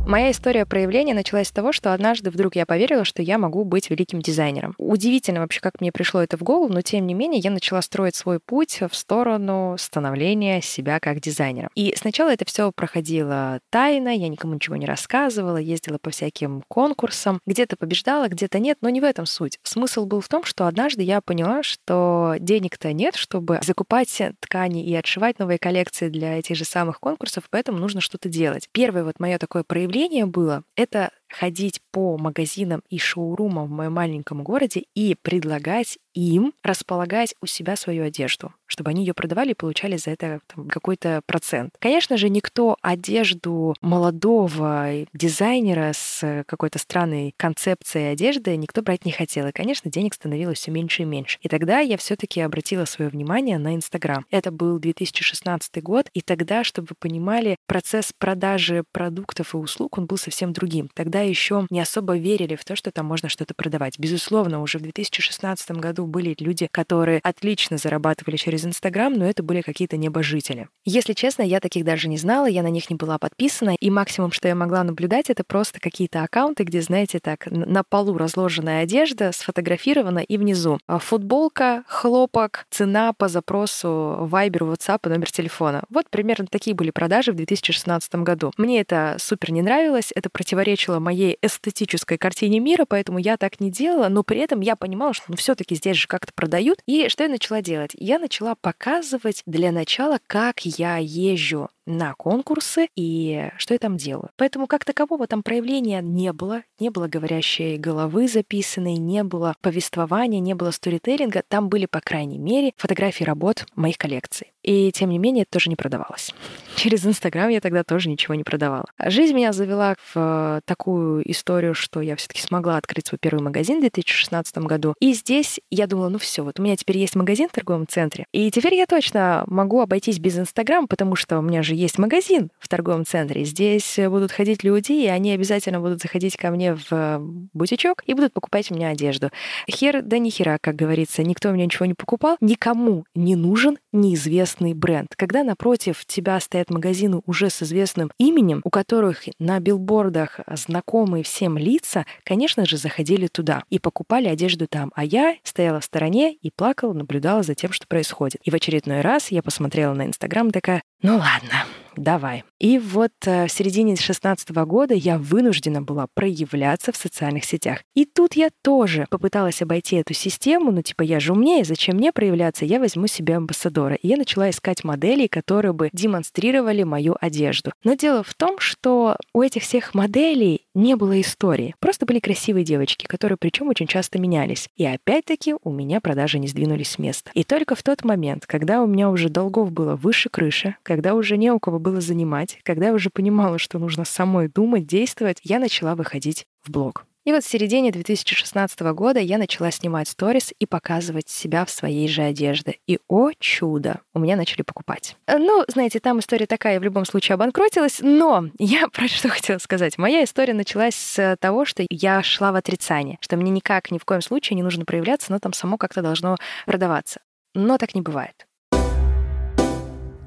Моя 0.05 0.31
история 0.31 0.65
проявления 0.65 1.13
началась 1.13 1.47
с 1.47 1.51
того, 1.51 1.71
что 1.71 1.93
однажды 1.93 2.29
вдруг 2.29 2.57
я 2.57 2.65
поверила, 2.65 3.05
что 3.05 3.21
я 3.21 3.37
могу 3.37 3.63
быть 3.63 3.89
великим 3.89 4.21
дизайнером. 4.21 4.75
Удивительно 4.77 5.39
вообще, 5.39 5.61
как 5.61 5.79
мне 5.79 5.93
пришло 5.93 6.21
это 6.21 6.35
в 6.37 6.43
голову, 6.43 6.71
но 6.71 6.81
тем 6.81 7.07
не 7.07 7.13
менее 7.13 7.39
я 7.39 7.51
начала 7.51 7.81
строить 7.81 8.13
свой 8.13 8.41
путь 8.41 8.81
в 8.81 8.93
сторону 8.93 9.77
становления 9.79 10.61
себя 10.61 10.99
как 10.99 11.21
дизайнера. 11.21 11.69
И 11.75 11.95
сначала 11.97 12.33
это 12.33 12.43
все 12.43 12.73
проходило 12.75 13.61
тайно, 13.69 14.09
я 14.09 14.27
никому 14.27 14.55
ничего 14.55 14.75
не 14.75 14.85
рассказывала, 14.85 15.55
ездила 15.55 15.99
по 16.01 16.09
всяким 16.09 16.63
конкурсам, 16.67 17.39
где-то 17.45 17.77
побеждала, 17.77 18.27
где-то 18.27 18.59
нет, 18.59 18.79
но 18.81 18.89
не 18.89 18.99
в 18.99 19.05
этом 19.05 19.25
суть. 19.25 19.57
Смысл 19.63 20.05
был 20.05 20.19
в 20.19 20.27
том, 20.27 20.43
что 20.43 20.67
однажды 20.67 21.03
я 21.03 21.21
поняла, 21.21 21.63
что 21.63 22.35
денег-то 22.39 22.91
нет, 22.91 23.15
чтобы 23.15 23.61
закупать 23.63 24.21
ткани 24.41 24.83
и 24.85 24.93
отшивать 24.95 25.39
новые 25.39 25.59
коллекции 25.59 26.09
для 26.09 26.39
этих 26.39 26.57
же 26.57 26.65
самых 26.65 26.99
конкурсов, 26.99 27.45
поэтому 27.49 27.77
нужно 27.77 28.01
что-то 28.01 28.27
делать. 28.27 28.67
Первое 28.73 29.05
вот 29.05 29.21
мое 29.21 29.37
такое 29.37 29.63
проявление 29.63 29.92
явление 29.93 30.25
было, 30.25 30.63
это 30.75 31.11
ходить 31.33 31.81
по 31.91 32.17
магазинам 32.17 32.81
и 32.89 32.97
шоурумам 32.97 33.67
в 33.67 33.71
моем 33.71 33.93
маленьком 33.93 34.43
городе 34.43 34.83
и 34.95 35.15
предлагать 35.21 35.97
им 36.13 36.53
располагать 36.63 37.35
у 37.41 37.47
себя 37.47 37.75
свою 37.75 38.03
одежду, 38.05 38.53
чтобы 38.67 38.91
они 38.91 39.03
ее 39.03 39.13
продавали 39.13 39.51
и 39.51 39.55
получали 39.55 39.97
за 39.97 40.11
это 40.11 40.41
какой-то 40.69 41.21
процент. 41.25 41.73
Конечно 41.79 42.17
же, 42.17 42.29
никто 42.29 42.77
одежду 42.81 43.75
молодого 43.81 44.89
дизайнера 45.13 45.91
с 45.93 46.43
какой-то 46.47 46.79
странной 46.79 47.33
концепцией 47.37 48.11
одежды 48.11 48.55
никто 48.55 48.81
брать 48.81 49.05
не 49.05 49.11
хотел. 49.11 49.47
И, 49.47 49.51
конечно, 49.51 49.89
денег 49.89 50.13
становилось 50.13 50.59
все 50.59 50.71
меньше 50.71 51.01
и 51.01 51.05
меньше. 51.05 51.39
И 51.41 51.49
тогда 51.49 51.79
я 51.79 51.97
все-таки 51.97 52.41
обратила 52.41 52.85
свое 52.85 53.09
внимание 53.09 53.57
на 53.57 53.75
Инстаграм. 53.75 54.25
Это 54.29 54.51
был 54.51 54.79
2016 54.79 55.81
год, 55.81 56.09
и 56.13 56.21
тогда, 56.21 56.63
чтобы 56.63 56.89
вы 56.91 56.95
понимали, 56.99 57.57
процесс 57.65 58.13
продажи 58.17 58.83
продуктов 58.91 59.53
и 59.55 59.57
услуг, 59.57 59.97
он 59.97 60.05
был 60.05 60.17
совсем 60.17 60.53
другим. 60.53 60.89
Тогда 60.93 61.22
еще 61.23 61.67
не 61.69 61.79
особо 61.79 62.17
верили 62.17 62.55
в 62.55 62.65
то, 62.65 62.75
что 62.75 62.91
там 62.91 63.05
можно 63.05 63.29
что-то 63.29 63.53
продавать. 63.53 63.99
Безусловно, 63.99 64.61
уже 64.61 64.77
в 64.77 64.81
2016 64.81 65.71
году 65.71 66.05
были 66.05 66.35
люди, 66.39 66.67
которые 66.71 67.19
отлично 67.23 67.77
зарабатывали 67.77 68.37
через 68.37 68.65
Инстаграм, 68.65 69.13
но 69.13 69.25
это 69.25 69.43
были 69.43 69.61
какие-то 69.61 69.97
небожители. 69.97 70.67
Если 70.85 71.13
честно, 71.13 71.43
я 71.43 71.59
таких 71.59 71.85
даже 71.85 72.07
не 72.07 72.17
знала, 72.17 72.45
я 72.45 72.63
на 72.63 72.69
них 72.69 72.89
не 72.89 72.95
была 72.95 73.17
подписана, 73.17 73.75
и 73.79 73.89
максимум, 73.89 74.31
что 74.31 74.47
я 74.47 74.55
могла 74.55 74.83
наблюдать, 74.83 75.29
это 75.29 75.43
просто 75.43 75.79
какие-то 75.79 76.23
аккаунты, 76.23 76.63
где, 76.63 76.81
знаете, 76.81 77.19
так, 77.19 77.47
на 77.47 77.83
полу 77.83 78.17
разложенная 78.17 78.83
одежда, 78.83 79.31
сфотографирована, 79.31 80.19
и 80.19 80.37
внизу 80.37 80.79
а, 80.87 80.99
футболка, 80.99 81.83
хлопок, 81.87 82.65
цена 82.69 83.13
по 83.13 83.27
запросу 83.27 83.87
Viber, 84.31 84.73
WhatsApp 84.73 84.99
и 85.05 85.09
номер 85.09 85.31
телефона. 85.31 85.83
Вот 85.89 86.09
примерно 86.09 86.47
такие 86.47 86.75
были 86.75 86.91
продажи 86.91 87.31
в 87.31 87.35
2016 87.35 88.15
году. 88.15 88.51
Мне 88.57 88.81
это 88.81 89.15
супер 89.19 89.51
не 89.51 89.61
нравилось, 89.61 90.11
это 90.15 90.29
противоречило 90.29 90.99
моей 90.99 91.12
моей 91.13 91.37
эстетической 91.43 92.17
картине 92.17 92.59
мира, 92.59 92.85
поэтому 92.87 93.19
я 93.19 93.37
так 93.37 93.59
не 93.59 93.69
делала, 93.69 94.09
но 94.09 94.23
при 94.23 94.39
этом 94.39 94.61
я 94.61 94.75
понимала, 94.75 95.13
что 95.13 95.25
ну, 95.27 95.35
все-таки 95.35 95.75
здесь 95.75 95.97
же 95.97 96.07
как-то 96.07 96.33
продают. 96.33 96.79
И 96.87 97.07
что 97.09 97.23
я 97.23 97.29
начала 97.29 97.61
делать? 97.61 97.91
Я 97.93 98.17
начала 98.17 98.55
показывать 98.55 99.43
для 99.45 99.71
начала, 99.71 100.19
как 100.25 100.65
я 100.65 100.97
езжу 100.97 101.69
на 101.85 102.13
конкурсы 102.15 102.87
и 102.95 103.49
что 103.57 103.73
я 103.73 103.79
там 103.79 103.97
делаю. 103.97 104.29
Поэтому 104.37 104.67
как 104.67 104.85
такового 104.85 105.27
там 105.27 105.43
проявления 105.43 106.01
не 106.01 106.33
было, 106.33 106.63
не 106.79 106.89
было 106.89 107.07
говорящей 107.07 107.77
головы 107.77 108.27
записанной, 108.27 108.97
не 108.97 109.23
было 109.23 109.55
повествования, 109.61 110.39
не 110.39 110.53
было 110.53 110.71
сторителлинга. 110.71 111.43
Там 111.47 111.69
были, 111.69 111.85
по 111.85 111.99
крайней 111.99 112.39
мере, 112.39 112.73
фотографии 112.77 113.23
работ 113.23 113.65
моих 113.75 113.97
коллекций. 113.97 114.53
И 114.63 114.91
тем 114.93 115.09
не 115.09 115.19
менее, 115.19 115.43
это 115.43 115.51
тоже 115.51 115.69
не 115.69 115.75
продавалось. 115.75 116.33
Через 116.75 117.05
Инстаграм 117.05 117.49
я 117.49 117.59
тогда 117.59 117.83
тоже 117.83 118.09
ничего 118.09 118.33
не 118.33 118.43
продавала. 118.43 118.85
Жизнь 118.97 119.33
меня 119.33 119.51
завела 119.51 119.95
в 120.13 120.61
такую 120.65 121.29
историю, 121.29 121.73
что 121.73 122.01
я 122.01 122.15
все-таки 122.15 122.41
смогла 122.41 122.77
открыть 122.77 123.07
свой 123.07 123.19
первый 123.19 123.41
магазин 123.41 123.77
в 123.77 123.81
2016 123.81 124.57
году. 124.59 124.95
И 124.99 125.13
здесь 125.13 125.59
я 125.69 125.87
думала, 125.87 126.09
ну 126.09 126.17
все, 126.17 126.43
вот 126.43 126.59
у 126.59 126.63
меня 126.63 126.75
теперь 126.75 126.97
есть 126.97 127.15
магазин 127.15 127.49
в 127.49 127.51
торговом 127.51 127.87
центре, 127.87 128.25
и 128.31 128.49
теперь 128.51 128.75
я 128.75 128.85
точно 128.85 129.43
могу 129.47 129.81
обойтись 129.81 130.19
без 130.19 130.37
Инстаграма, 130.37 130.87
потому 130.87 131.15
что 131.15 131.39
у 131.39 131.41
меня 131.41 131.61
же 131.61 131.72
есть 131.73 131.97
магазин 131.97 132.51
в 132.59 132.67
торговом 132.67 133.05
центре. 133.05 133.43
Здесь 133.45 133.97
будут 133.97 134.31
ходить 134.31 134.63
люди, 134.63 134.93
и 134.93 135.07
они 135.07 135.31
обязательно 135.31 135.79
будут 135.79 136.01
заходить 136.01 136.37
ко 136.37 136.51
мне 136.51 136.75
в 136.75 136.87
э, 136.91 137.19
бутичок 137.53 138.03
и 138.05 138.13
будут 138.13 138.33
покупать 138.33 138.71
у 138.71 138.75
меня 138.75 138.89
одежду. 138.89 139.29
Хер 139.69 140.01
да 140.01 140.17
ни 140.17 140.29
хера, 140.29 140.57
как 140.59 140.75
говорится, 140.75 141.23
никто 141.23 141.49
у 141.49 141.53
меня 141.53 141.65
ничего 141.65 141.85
не 141.85 141.93
покупал, 141.93 142.37
никому 142.41 143.05
не 143.15 143.35
нужен 143.35 143.77
неизвестный 143.91 144.33
известный 144.43 144.73
бренд. 144.73 145.15
Когда 145.15 145.43
напротив 145.43 146.05
тебя 146.05 146.39
стоят 146.39 146.69
магазины 146.69 147.21
уже 147.25 147.49
с 147.49 147.61
известным 147.63 148.11
именем, 148.17 148.61
у 148.63 148.69
которых 148.69 149.23
на 149.39 149.59
билбордах 149.59 150.39
знакомые 150.47 151.23
всем 151.23 151.57
лица, 151.57 152.05
конечно 152.23 152.65
же, 152.65 152.77
заходили 152.77 153.27
туда 153.27 153.63
и 153.69 153.79
покупали 153.79 154.27
одежду 154.27 154.67
там. 154.67 154.91
А 154.95 155.03
я 155.03 155.35
стояла 155.43 155.79
в 155.79 155.85
стороне 155.85 156.33
и 156.33 156.51
плакала, 156.51 156.93
наблюдала 156.93 157.43
за 157.43 157.55
тем, 157.55 157.71
что 157.71 157.87
происходит. 157.87 158.41
И 158.43 158.51
в 158.51 158.55
очередной 158.55 159.01
раз 159.01 159.31
я 159.31 159.41
посмотрела 159.41 159.93
на 159.93 160.05
Инстаграм 160.05 160.51
такая, 160.51 160.83
ну 161.03 161.17
ладно, 161.17 161.65
давай. 161.95 162.43
И 162.59 162.79
вот 162.79 163.11
э, 163.25 163.47
в 163.47 163.51
середине 163.51 163.95
16 163.95 164.49
года 164.51 164.93
я 164.93 165.17
вынуждена 165.17 165.81
была 165.81 166.07
проявляться 166.13 166.91
в 166.91 166.97
социальных 166.97 167.45
сетях. 167.45 167.79
И 167.93 168.05
тут 168.05 168.33
я 168.33 168.49
тоже 168.61 169.05
попыталась 169.09 169.61
обойти 169.61 169.97
эту 169.97 170.13
систему, 170.13 170.71
ну 170.71 170.81
типа 170.81 171.01
я 171.01 171.19
же 171.19 171.33
умнее, 171.33 171.63
зачем 171.63 171.97
мне 171.97 172.11
проявляться, 172.11 172.65
я 172.65 172.79
возьму 172.79 173.07
себе 173.07 173.35
амбассадора. 173.35 173.95
И 173.95 174.07
я 174.07 174.17
начала 174.17 174.49
искать 174.49 174.83
моделей, 174.83 175.27
которые 175.27 175.73
бы 175.73 175.89
демонстрировали 175.91 176.83
мою 176.83 177.15
одежду. 177.19 177.71
Но 177.83 177.95
дело 177.95 178.23
в 178.23 178.33
том, 178.33 178.59
что 178.59 179.17
у 179.33 179.41
этих 179.41 179.63
всех 179.63 179.93
моделей 179.93 180.65
не 180.73 180.95
было 180.95 181.19
истории. 181.19 181.75
Просто 181.79 182.05
были 182.05 182.19
красивые 182.19 182.63
девочки, 182.63 183.05
которые 183.05 183.37
причем 183.37 183.67
очень 183.67 183.87
часто 183.87 184.19
менялись. 184.19 184.69
И 184.75 184.85
опять-таки 184.85 185.55
у 185.63 185.71
меня 185.71 186.01
продажи 186.01 186.39
не 186.39 186.47
сдвинулись 186.47 186.91
с 186.91 186.99
места. 186.99 187.31
И 187.33 187.43
только 187.43 187.75
в 187.75 187.83
тот 187.83 188.03
момент, 188.03 188.45
когда 188.45 188.81
у 188.81 188.87
меня 188.87 189.09
уже 189.09 189.29
долгов 189.29 189.71
было 189.71 189.95
выше 189.95 190.29
крыши, 190.29 190.75
когда 190.83 191.13
уже 191.13 191.37
не 191.37 191.51
у 191.51 191.59
кого 191.59 191.79
было 191.83 192.01
занимать, 192.01 192.57
когда 192.63 192.87
я 192.87 192.93
уже 192.93 193.11
понимала, 193.11 193.59
что 193.59 193.77
нужно 193.77 194.05
самой 194.05 194.47
думать, 194.47 194.87
действовать, 194.87 195.39
я 195.43 195.59
начала 195.59 195.93
выходить 195.93 196.45
в 196.63 196.71
блог. 196.71 197.05
И 197.25 197.31
вот 197.31 197.45
в 197.45 197.47
середине 197.47 197.91
2016 197.91 198.81
года 198.93 199.19
я 199.19 199.37
начала 199.37 199.71
снимать 199.71 200.09
сторис 200.09 200.53
и 200.59 200.65
показывать 200.65 201.29
себя 201.29 201.63
в 201.63 201.69
своей 201.69 202.09
же 202.09 202.21
одежде. 202.21 202.79
И, 202.85 202.99
о 203.07 203.31
чудо, 203.39 204.01
у 204.13 204.19
меня 204.19 204.35
начали 204.35 204.61
покупать. 204.61 205.15
Ну, 205.27 205.63
знаете, 205.69 206.01
там 206.01 206.19
история 206.19 206.47
такая, 206.47 206.81
в 206.81 206.83
любом 206.83 207.05
случае 207.05 207.35
обанкротилась, 207.35 207.99
но 208.01 208.49
я 208.59 208.89
про 208.89 209.07
что 209.07 209.29
хотела 209.29 209.57
сказать. 209.59 209.97
Моя 209.97 210.25
история 210.25 210.53
началась 210.53 210.95
с 210.95 211.37
того, 211.39 211.63
что 211.63 211.85
я 211.89 212.21
шла 212.23 212.51
в 212.51 212.55
отрицание, 212.55 213.17
что 213.21 213.37
мне 213.37 213.51
никак, 213.51 213.89
ни 213.91 213.99
в 213.99 214.05
коем 214.05 214.21
случае 214.21 214.55
не 214.57 214.63
нужно 214.63 214.83
проявляться, 214.83 215.31
но 215.31 215.39
там 215.39 215.53
само 215.53 215.77
как-то 215.77 216.01
должно 216.01 216.35
продаваться. 216.65 217.21
Но 217.53 217.77
так 217.77 217.95
не 217.95 218.01
бывает. 218.01 218.47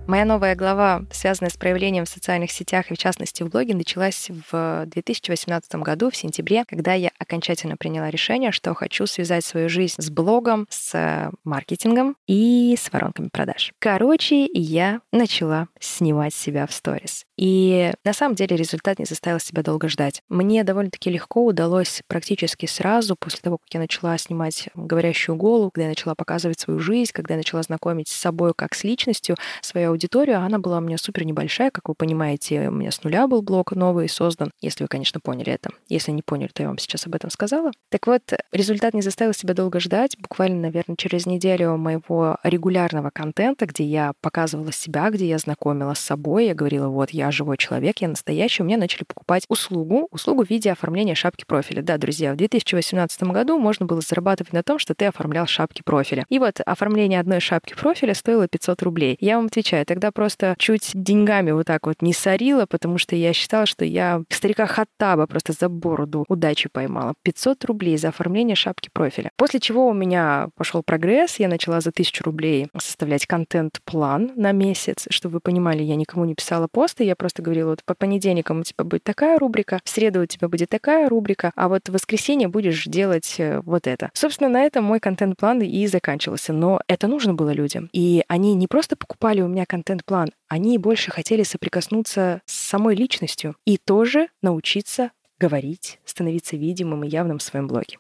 Моя 0.07 0.25
новая 0.25 0.55
глава, 0.55 1.03
связанная 1.11 1.51
с 1.51 1.57
проявлением 1.57 2.05
в 2.05 2.09
социальных 2.09 2.53
сетях 2.53 2.93
и, 2.93 2.95
в 2.95 2.99
частности, 2.99 3.43
в 3.43 3.49
блоге, 3.49 3.75
началась 3.75 4.31
в 4.53 4.85
2018 4.87 5.75
году, 5.77 6.11
в 6.11 6.17
сентябре, 6.17 6.65
когда 6.65 6.93
я 6.95 7.11
окончательно 7.19 7.77
приняла 7.77 8.09
решение, 8.09 8.53
что 8.53 8.73
хочу 8.75 9.07
связать 9.07 9.45
свою 9.45 9.69
жизнь 9.69 10.01
с 10.01 10.09
блогом, 10.09 10.69
с 10.71 11.33
маркетингом 11.43 12.17
и 12.29 12.77
с 12.79 12.93
воронками 12.93 13.31
продаж. 13.33 13.73
Короче, 13.81 14.47
я 14.47 15.01
начала 15.11 15.67
снимать 15.81 16.35
себя 16.35 16.69
в 16.69 16.73
сторис. 16.73 17.25
И 17.37 17.93
на 18.05 18.13
самом 18.13 18.37
деле 18.37 18.57
результат 18.57 19.01
не 19.01 19.05
заставил 19.07 19.41
себя 19.41 19.63
долго 19.63 19.89
ждать. 19.89 20.23
Мне 20.29 20.63
довольно-таки 20.63 21.11
легко 21.11 21.45
удалось 21.45 22.03
практически 22.07 22.67
сразу, 22.67 23.17
после 23.17 23.41
того, 23.41 23.59
как 23.59 23.75
я 23.75 23.81
начала 23.81 24.17
снимать 24.19 24.69
говорящую 24.75 25.37
голову, 25.37 25.71
когда 25.73 25.85
я 25.85 25.91
начала 25.91 26.15
показывать 26.15 26.61
свою 26.61 26.79
жизнь, 26.79 27.11
когда 27.13 27.35
я 27.35 27.39
начала 27.39 27.63
знакомить 27.63 28.09
с 28.09 28.15
собой 28.15 28.53
как 28.57 28.75
с 28.75 28.85
личностью, 28.85 29.37
свою 29.61 29.96
аудиторию, 29.97 30.41
она 30.41 30.59
была 30.59 30.79
у 30.79 30.81
меня 30.81 30.99
супер 30.99 31.25
небольшая, 31.25 31.71
как 31.71 31.89
вы 31.89 31.95
понимаете, 31.95 32.69
у 32.69 32.73
меня 32.73 32.91
с 32.91 33.03
нуля 33.03 33.27
был 33.27 33.43
блог 33.43 33.73
новый 33.73 34.09
создан, 34.09 34.51
если 34.61 34.85
вы, 34.85 34.89
конечно, 34.89 35.21
поняли 35.21 35.53
это. 35.53 35.71
Если 35.89 36.13
не 36.13 36.23
поняли, 36.23 36.51
то 36.53 36.63
я 36.63 36.69
вам 36.69 36.79
сейчас 36.79 37.07
об 37.07 37.15
этом 37.15 37.31
сказала. 37.31 37.71
Так 37.91 38.07
вот, 38.07 38.23
результат 38.53 38.95
не 38.95 39.03
заставил 39.03 39.33
себя 39.33 39.55
долго 39.55 39.81
ждать. 39.81 40.17
Буквально, 40.19 40.61
наверное, 40.61 40.97
через 40.97 41.27
неделю 41.27 41.77
моего 41.77 42.37
регулярного 42.43 43.11
контента, 43.11 43.67
где 43.67 43.85
я 43.85 44.13
показывала 44.21 44.71
себя, 44.71 45.11
где 45.11 45.27
я 45.27 45.39
знакомила 45.39 45.95
с 45.95 46.01
собой, 46.01 46.47
я 46.47 46.55
говорила, 46.55 46.89
вот, 46.89 47.11
я 47.11 47.31
живой 47.31 47.57
человек, 47.57 47.99
я 47.99 48.09
настоящий, 48.09 48.63
у 48.63 48.67
меня 48.67 48.77
начали 48.77 49.05
покупать 49.05 49.45
услугу, 49.49 50.09
услугу 50.11 50.45
в 50.45 50.51
виде 50.51 50.71
оформления 50.71 51.15
шапки 51.15 51.45
профиля. 51.47 51.83
Да, 51.83 51.97
друзья, 51.97 52.35
в 52.35 52.37
2018 52.37 53.23
году 53.25 53.59
можно 53.59 53.87
было 53.87 54.01
зарабатывать 54.03 54.53
на 54.53 54.63
том, 54.63 54.79
что 54.79 54.95
ты 54.95 55.07
оформлял 55.07 55.47
шапки 55.47 55.83
профиля. 55.83 56.27
И 56.29 56.39
вот 56.39 56.61
оформление 56.65 57.21
одной 57.21 57.41
шапки 57.41 57.75
профиля 57.75 58.15
стоило 58.15 58.47
500 58.47 58.83
рублей. 58.83 59.17
Я 59.21 59.37
вам 59.37 59.47
отвечаю, 59.47 59.86
тогда 59.87 60.11
просто 60.11 60.55
чуть 60.59 60.91
деньгами 60.95 61.53
вот 61.53 61.67
так 61.67 61.87
вот 61.87 62.03
не 62.03 62.13
сорила, 62.13 62.67
потому 62.67 62.99
что 62.99 63.17
я 63.17 63.33
считала, 63.33 63.67
что 63.67 63.85
я 63.85 64.23
старика 64.31 64.67
Хаттаба 64.67 65.27
просто 65.27 65.53
за 65.53 65.69
бороду 65.69 66.25
удачи 66.29 66.69
поймала. 66.71 67.15
500 67.23 67.65
рублей 67.65 67.97
за 67.97 68.09
оформление 68.09 68.57
шапки 68.57 68.91
профиля. 68.93 69.31
После 69.37 69.61
чего 69.61 69.89
у 69.89 69.95
меня 69.95 70.49
пошел 70.57 70.83
прогресс, 70.83 71.39
я 71.39 71.49
начала 71.49 71.81
за 71.81 71.91
1000 71.91 72.25
рублей 72.25 72.69
составлять 72.77 73.27
контент-план 73.27 74.33
на 74.37 74.53
месяц. 74.53 75.07
Чтобы 75.11 75.35
вы 75.35 75.41
понимали, 75.41 75.83
я 75.83 75.97
никому 75.97 76.25
не 76.25 76.35
писала 76.35 76.69
посты, 76.71 77.05
я 77.05 77.17
просто 77.17 77.43
говорила, 77.43 77.71
вот 77.71 77.85
по 77.85 77.95
понедельникам 77.95 78.61
у 78.61 78.63
тебя 78.63 78.85
будет 78.85 79.05
такая 79.05 79.39
рубрика, 79.39 79.81
в 79.85 79.89
среду 79.89 80.23
у 80.23 80.27
тебя 80.27 80.49
будет 80.49 80.69
такая 80.69 81.09
рубрика, 81.09 81.53
а 81.55 81.69
вот 81.69 81.89
в 81.89 81.93
воскресенье 81.93 82.49
будешь 82.49 82.85
делать 82.85 83.37
э, 83.39 83.61
вот 83.65 83.87
это. 83.87 84.11
Собственно, 84.15 84.49
на 84.49 84.65
этом 84.65 84.85
мой 84.85 85.01
контент-план 85.01 85.63
и 85.63 85.87
заканчивался. 85.87 86.53
Но 86.53 86.81
это 86.89 87.07
нужно 87.07 87.35
было 87.35 87.51
людям. 87.51 87.89
И 87.93 88.25
они 88.29 88.55
не 88.55 88.67
просто 88.67 88.97
покупали 88.97 89.41
у 89.41 89.49
меня 89.49 89.67
контент-план, 89.77 90.31
они 90.49 90.79
больше 90.79 91.11
хотели 91.11 91.43
соприкоснуться 91.43 92.41
с 92.47 92.55
самой 92.55 92.97
личностью 92.97 93.57
и 93.67 93.77
тоже 93.77 94.29
научиться 94.43 95.11
говорить, 95.39 95.99
становиться 96.07 96.57
видимым 96.57 97.05
и 97.05 97.09
явным 97.09 97.39
в 97.39 97.43
своем 97.43 97.69
блоге. 97.69 97.99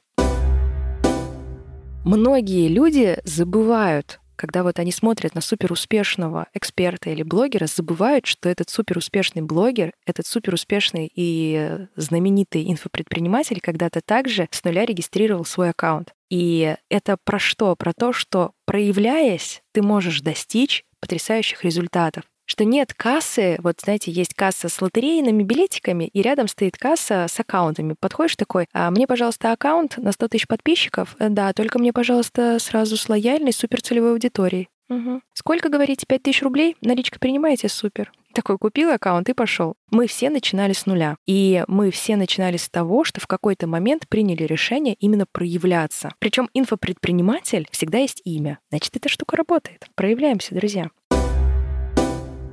Многие 2.05 2.69
люди 2.69 3.19
забывают 3.25 4.21
когда 4.37 4.63
вот 4.63 4.79
они 4.79 4.93
смотрят 4.93 5.35
на 5.35 5.41
суперуспешного 5.41 6.49
эксперта 6.53 7.09
или 7.09 7.23
блогера, 7.23 7.67
забывают, 7.67 8.27
что 8.27 8.51
этот 8.51 8.69
суперуспешный 8.69 9.41
блогер, 9.41 9.93
этот 10.05 10.27
суперуспешный 10.27 11.11
и 11.15 11.87
знаменитый 11.97 12.71
инфопредприниматель 12.71 13.63
когда-то 13.63 14.03
также 14.03 14.47
с 14.51 14.63
нуля 14.63 14.85
регистрировал 14.85 15.47
свой 15.47 15.71
аккаунт. 15.71 16.13
И 16.29 16.77
это 16.91 17.17
про 17.25 17.39
что? 17.39 17.75
Про 17.77 17.93
то, 17.95 18.13
что 18.13 18.53
проявляясь, 18.67 19.63
ты 19.73 19.81
можешь 19.81 20.21
достичь 20.21 20.85
потрясающих 21.07 21.63
результатов 21.63 22.25
что 22.49 22.65
нет 22.65 22.95
кассы, 22.95 23.59
вот 23.61 23.81
знаете, 23.83 24.13
есть 24.13 24.33
касса 24.33 24.69
с 24.69 24.81
лотерейными 24.81 25.43
билетиками, 25.43 26.05
и 26.05 26.23
рядом 26.23 26.47
стоит 26.47 26.77
касса 26.77 27.27
с 27.29 27.41
аккаунтами. 27.41 27.97
Подходишь 27.99 28.37
такой, 28.37 28.67
а 28.73 28.89
мне, 28.93 29.09
пожалуйста, 29.09 29.51
аккаунт 29.51 29.97
на 29.97 30.13
100 30.13 30.29
тысяч 30.29 30.47
подписчиков, 30.47 31.17
э, 31.19 31.29
да, 31.29 31.53
только 31.53 31.81
мне, 31.81 31.93
пожалуйста, 31.93 32.59
сразу 32.61 32.97
с 32.97 33.09
лояльной 33.09 33.53
суперцелевой 33.53 34.13
аудиторией. 34.13 34.69
Угу. 34.89 35.23
Сколько, 35.33 35.69
говорите, 35.69 36.07
5 36.07 36.23
тысяч 36.23 36.43
рублей? 36.43 36.77
Наличка 36.81 37.19
принимаете? 37.19 37.69
Супер. 37.69 38.13
Такой 38.33 38.59
купил 38.59 38.91
аккаунт 38.91 39.29
и 39.29 39.33
пошел. 39.33 39.75
Мы 39.91 40.07
все 40.07 40.29
начинали 40.29 40.75
с 40.75 40.87
нуля. 40.87 41.17
И 41.27 41.65
мы 41.69 41.91
все 41.91 42.17
начинали 42.17 42.59
с 42.59 42.69
того, 42.69 43.03
что 43.03 43.19
в 43.21 43.27
какой-то 43.27 43.67
момент 43.67 44.07
приняли 44.09 44.45
решение 44.45 44.95
именно 44.95 45.25
проявляться. 45.33 46.13
Причем 46.19 46.49
инфопредприниматель 46.53 47.67
всегда 47.71 47.99
есть 47.99 48.21
имя. 48.25 48.59
Значит, 48.71 48.95
эта 48.95 49.09
штука 49.09 49.37
работает. 49.37 49.87
Проявляемся, 49.95 50.55
друзья. 50.55 50.91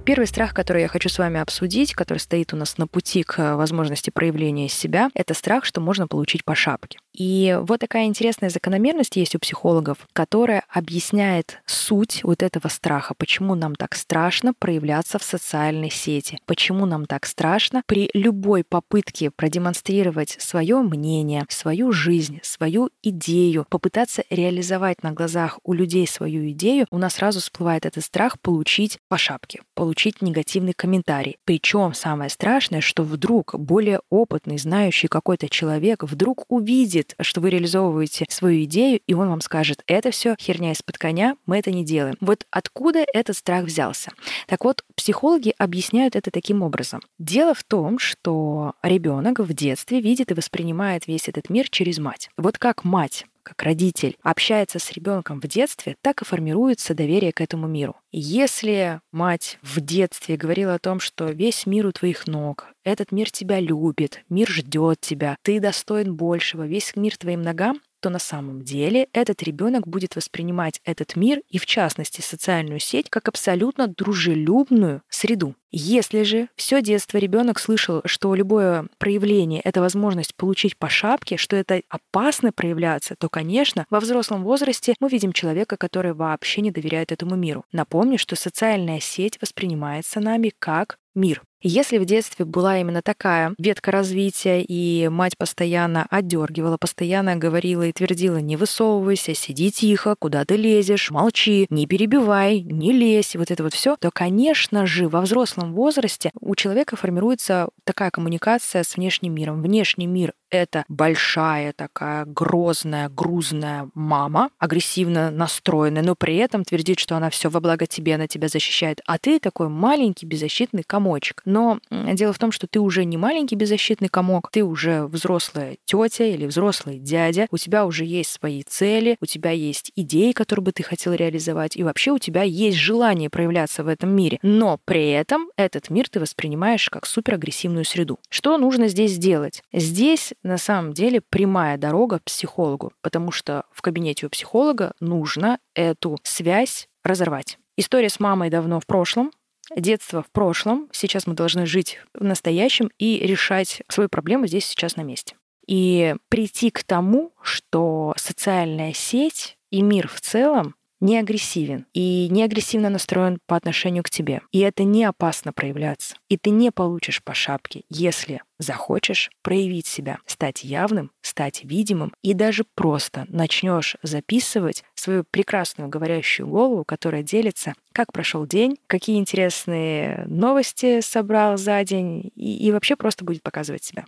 Первый 0.05 0.27
страх, 0.27 0.53
который 0.53 0.81
я 0.81 0.89
хочу 0.89 1.07
с 1.07 1.17
вами 1.17 1.39
обсудить, 1.39 1.93
который 1.93 2.17
стоит 2.17 2.53
у 2.53 2.57
нас 2.57 2.77
на 2.77 2.87
пути 2.87 3.23
к 3.23 3.39
э, 3.39 3.55
возможности 3.55 4.09
проявления 4.09 4.67
себя, 4.67 5.09
это 5.13 5.33
страх, 5.33 5.63
что 5.63 5.79
можно 5.79 6.09
получить 6.09 6.43
по 6.43 6.55
шапке. 6.55 6.99
И 7.13 7.57
вот 7.61 7.79
такая 7.79 8.05
интересная 8.05 8.49
закономерность 8.49 9.15
есть 9.15 9.35
у 9.35 9.39
психологов, 9.39 10.07
которая 10.13 10.63
объясняет 10.69 11.61
суть 11.65 12.23
вот 12.23 12.41
этого 12.41 12.67
страха, 12.69 13.13
почему 13.15 13.55
нам 13.55 13.75
так 13.75 13.95
страшно 13.95 14.53
проявляться 14.53 15.19
в 15.19 15.23
социальной 15.23 15.91
сети, 15.91 16.39
почему 16.45 16.85
нам 16.85 17.05
так 17.05 17.25
страшно 17.25 17.83
при 17.85 18.09
любой 18.13 18.63
попытке 18.63 19.29
продемонстрировать 19.29 20.35
свое 20.39 20.77
мнение, 20.81 21.45
свою 21.49 21.91
жизнь, 21.91 22.39
свою 22.41 22.89
идею, 23.03 23.65
попытаться 23.69 24.23
реализовать 24.29 25.03
на 25.03 25.11
глазах 25.11 25.59
у 25.63 25.73
людей 25.73 26.07
свою 26.07 26.49
идею, 26.51 26.87
у 26.89 26.97
нас 26.97 27.15
сразу 27.15 27.39
всплывает 27.39 27.85
этот 27.85 28.03
страх 28.03 28.39
получить 28.39 28.97
по 29.07 29.17
шапке, 29.17 29.61
получить 29.75 30.21
негативный 30.21 30.73
комментарий. 30.73 31.37
Причем 31.45 31.93
самое 31.93 32.29
страшное, 32.29 32.81
что 32.81 33.03
вдруг 33.03 33.55
более 33.55 34.01
опытный, 34.09 34.57
знающий 34.57 35.07
какой-то 35.07 35.47
человек 35.49 36.03
вдруг 36.03 36.45
увидит, 36.47 37.02
что 37.19 37.41
вы 37.41 37.49
реализовываете 37.49 38.25
свою 38.29 38.63
идею, 38.63 38.99
и 39.05 39.13
он 39.13 39.29
вам 39.29 39.41
скажет, 39.41 39.83
это 39.87 40.11
все 40.11 40.35
херня 40.39 40.71
из-под 40.71 40.97
коня, 40.97 41.35
мы 41.45 41.59
это 41.59 41.71
не 41.71 41.83
делаем. 41.83 42.15
Вот 42.21 42.45
откуда 42.51 43.05
этот 43.13 43.37
страх 43.37 43.65
взялся? 43.65 44.11
Так 44.47 44.63
вот, 44.65 44.83
психологи 44.95 45.53
объясняют 45.57 46.15
это 46.15 46.31
таким 46.31 46.61
образом. 46.61 47.01
Дело 47.19 47.53
в 47.53 47.63
том, 47.63 47.99
что 47.99 48.73
ребенок 48.81 49.39
в 49.39 49.53
детстве 49.53 50.01
видит 50.01 50.31
и 50.31 50.33
воспринимает 50.33 51.07
весь 51.07 51.27
этот 51.27 51.49
мир 51.49 51.69
через 51.69 51.99
мать. 51.99 52.29
Вот 52.37 52.57
как 52.57 52.83
мать 52.83 53.25
как 53.43 53.61
родитель, 53.63 54.17
общается 54.21 54.79
с 54.79 54.91
ребенком 54.91 55.39
в 55.39 55.47
детстве, 55.47 55.95
так 56.01 56.21
и 56.21 56.25
формируется 56.25 56.93
доверие 56.93 57.31
к 57.31 57.41
этому 57.41 57.67
миру. 57.67 57.95
Если 58.11 59.01
мать 59.11 59.59
в 59.61 59.79
детстве 59.79 60.37
говорила 60.37 60.73
о 60.73 60.79
том, 60.79 60.99
что 60.99 61.25
весь 61.25 61.65
мир 61.65 61.85
у 61.85 61.91
твоих 61.91 62.27
ног, 62.27 62.67
этот 62.83 63.11
мир 63.11 63.29
тебя 63.29 63.59
любит, 63.59 64.23
мир 64.29 64.49
ждет 64.49 64.99
тебя, 65.01 65.37
ты 65.41 65.59
достоин 65.59 66.15
большего, 66.15 66.65
весь 66.65 66.95
мир 66.95 67.17
твоим 67.17 67.41
ногам, 67.41 67.79
то 68.03 68.09
на 68.09 68.19
самом 68.19 68.63
деле 68.63 69.07
этот 69.13 69.43
ребенок 69.43 69.87
будет 69.87 70.17
воспринимать 70.17 70.81
этот 70.83 71.15
мир 71.15 71.41
и, 71.47 71.57
в 71.57 71.65
частности, 71.65 72.19
социальную 72.19 72.81
сеть 72.81 73.09
как 73.09 73.29
абсолютно 73.29 73.87
дружелюбную 73.87 75.01
среду. 75.07 75.55
Если 75.71 76.23
же 76.23 76.49
все 76.57 76.81
детство 76.81 77.17
ребенок 77.17 77.59
слышал, 77.59 78.01
что 78.03 78.35
любое 78.35 78.89
проявление— 78.97 79.61
это 79.63 79.79
возможность 79.79 80.35
получить 80.35 80.75
по 80.75 80.89
шапке, 80.89 81.37
что 81.37 81.55
это 81.55 81.81
опасно 81.87 82.51
проявляться, 82.51 83.15
то, 83.15 83.29
конечно, 83.29 83.85
во 83.89 84.01
взрослом 84.01 84.43
возрасте 84.43 84.95
мы 84.99 85.07
видим 85.07 85.31
человека, 85.31 85.77
который 85.77 86.13
вообще 86.13 86.59
не 86.59 86.71
доверяет 86.71 87.13
этому 87.13 87.37
миру. 87.37 87.63
Напомню, 87.71 88.17
что 88.17 88.35
социальная 88.35 88.99
сеть 88.99 89.39
воспринимается 89.41 90.19
нами 90.19 90.51
как 90.59 90.97
мир. 91.15 91.41
Если 91.65 91.97
в 91.97 92.03
детстве 92.03 92.43
была 92.43 92.77
именно 92.79 93.01
такая 93.01 93.55
ветка 93.57 93.91
развития, 93.91 94.61
и 94.61 95.07
мать 95.07 95.37
постоянно 95.37 96.05
отдергивала, 96.09 96.75
постоянно 96.75 97.37
говорила 97.37 97.83
и 97.83 97.93
твердила, 97.93 98.37
не 98.37 98.57
высовывайся, 98.57 99.33
сиди 99.33 99.71
тихо, 99.71 100.15
куда 100.19 100.43
ты 100.43 100.57
лезешь, 100.57 101.09
молчи, 101.09 101.65
не 101.69 101.87
перебивай, 101.87 102.59
не 102.59 102.91
лезь, 102.91 103.37
вот 103.37 103.49
это 103.49 103.63
вот 103.63 103.73
все, 103.73 103.95
то, 103.95 104.11
конечно 104.11 104.85
же, 104.85 105.07
во 105.07 105.21
взрослом 105.21 105.73
возрасте 105.73 106.31
у 106.41 106.53
человека 106.55 106.97
формируется 106.97 107.69
такая 107.85 108.11
коммуникация 108.11 108.83
с 108.83 108.97
внешним 108.97 109.33
миром. 109.33 109.61
Внешний 109.61 110.05
мир 110.05 110.33
это 110.53 110.85
большая 110.87 111.73
такая 111.73 112.25
грозная, 112.25 113.09
грузная 113.09 113.89
мама, 113.95 114.49
агрессивно 114.59 115.31
настроенная, 115.31 116.03
но 116.03 116.15
при 116.15 116.35
этом 116.35 116.63
твердит, 116.63 116.99
что 116.99 117.15
она 117.15 117.31
все 117.31 117.49
во 117.49 117.59
благо 117.59 117.87
тебе, 117.87 118.15
она 118.15 118.27
тебя 118.27 118.47
защищает, 118.47 119.01
а 119.07 119.17
ты 119.17 119.39
такой 119.39 119.69
маленький 119.69 120.27
беззащитный 120.27 120.83
комочек. 120.83 121.41
Но 121.53 121.77
дело 121.91 122.33
в 122.33 122.39
том, 122.39 122.51
что 122.51 122.65
ты 122.65 122.79
уже 122.79 123.05
не 123.05 123.15
маленький 123.15 123.55
беззащитный 123.55 124.07
комок, 124.07 124.49
ты 124.51 124.63
уже 124.63 125.05
взрослая 125.05 125.77
тетя 125.85 126.25
или 126.25 126.47
взрослый 126.47 126.97
дядя, 126.97 127.47
у 127.51 127.59
тебя 127.59 127.85
уже 127.85 128.05
есть 128.05 128.31
свои 128.31 128.63
цели, 128.63 129.17
у 129.21 129.27
тебя 129.27 129.51
есть 129.51 129.91
идеи, 129.95 130.31
которые 130.31 130.63
бы 130.63 130.71
ты 130.71 130.81
хотел 130.81 131.13
реализовать, 131.13 131.77
и 131.77 131.83
вообще 131.83 132.09
у 132.09 132.17
тебя 132.17 132.41
есть 132.41 132.77
желание 132.77 133.29
проявляться 133.29 133.83
в 133.83 133.87
этом 133.87 134.09
мире. 134.09 134.39
Но 134.41 134.79
при 134.83 135.11
этом 135.11 135.47
этот 135.55 135.91
мир 135.91 136.09
ты 136.09 136.19
воспринимаешь 136.19 136.89
как 136.89 137.05
суперагрессивную 137.05 137.85
среду. 137.85 138.17
Что 138.29 138.57
нужно 138.57 138.87
здесь 138.87 139.11
сделать? 139.11 139.61
Здесь 139.71 140.33
на 140.41 140.57
самом 140.57 140.93
деле 140.93 141.21
прямая 141.21 141.77
дорога 141.77 142.19
психологу, 142.25 142.93
потому 143.01 143.29
что 143.29 143.65
в 143.71 143.83
кабинете 143.83 144.25
у 144.25 144.29
психолога 144.29 144.93
нужно 144.99 145.59
эту 145.75 146.17
связь 146.23 146.87
разорвать. 147.03 147.59
История 147.77 148.09
с 148.09 148.19
мамой 148.19 148.49
давно 148.49 148.79
в 148.79 148.87
прошлом, 148.87 149.31
детство 149.75 150.23
в 150.23 150.29
прошлом, 150.29 150.89
сейчас 150.91 151.27
мы 151.27 151.33
должны 151.33 151.65
жить 151.65 151.99
в 152.13 152.23
настоящем 152.23 152.91
и 152.97 153.19
решать 153.19 153.81
свою 153.87 154.09
проблему 154.09 154.47
здесь 154.47 154.65
сейчас 154.65 154.95
на 154.95 155.01
месте. 155.01 155.35
И 155.65 156.15
прийти 156.29 156.69
к 156.71 156.83
тому, 156.83 157.31
что 157.41 158.13
социальная 158.17 158.93
сеть 158.93 159.57
и 159.69 159.81
мир 159.81 160.07
в 160.07 160.19
целом 160.19 160.75
не 161.03 161.19
агрессивен 161.19 161.85
и 161.93 162.29
не 162.31 162.43
агрессивно 162.43 162.89
настроен 162.89 163.37
по 163.45 163.57
отношению 163.57 164.03
к 164.03 164.09
тебе. 164.09 164.41
И 164.51 164.59
это 164.59 164.83
не 164.83 165.03
опасно 165.03 165.51
проявляться. 165.51 166.15
И 166.29 166.37
ты 166.37 166.49
не 166.49 166.71
получишь 166.71 167.21
по 167.21 167.33
шапке, 167.33 167.83
если 167.89 168.41
захочешь 168.57 169.29
проявить 169.41 169.85
себя, 169.85 170.19
стать 170.25 170.63
явным, 170.63 171.11
стать 171.21 171.65
видимым 171.65 172.13
и 172.23 172.33
даже 172.33 172.63
просто 172.75 173.25
начнешь 173.27 173.97
записывать 174.01 174.83
свою 174.95 175.25
прекрасную 175.29 175.89
говорящую 175.89 176.47
голову, 176.47 176.85
которая 176.85 177.21
делится, 177.21 177.73
как 177.91 178.13
прошел 178.13 178.47
день, 178.47 178.77
какие 178.87 179.17
интересные 179.17 180.23
новости 180.27 181.01
собрал 181.01 181.57
за 181.57 181.83
день 181.83 182.31
и, 182.35 182.65
и 182.65 182.71
вообще 182.71 182.95
просто 182.95 183.25
будет 183.25 183.43
показывать 183.43 183.83
себя. 183.83 184.05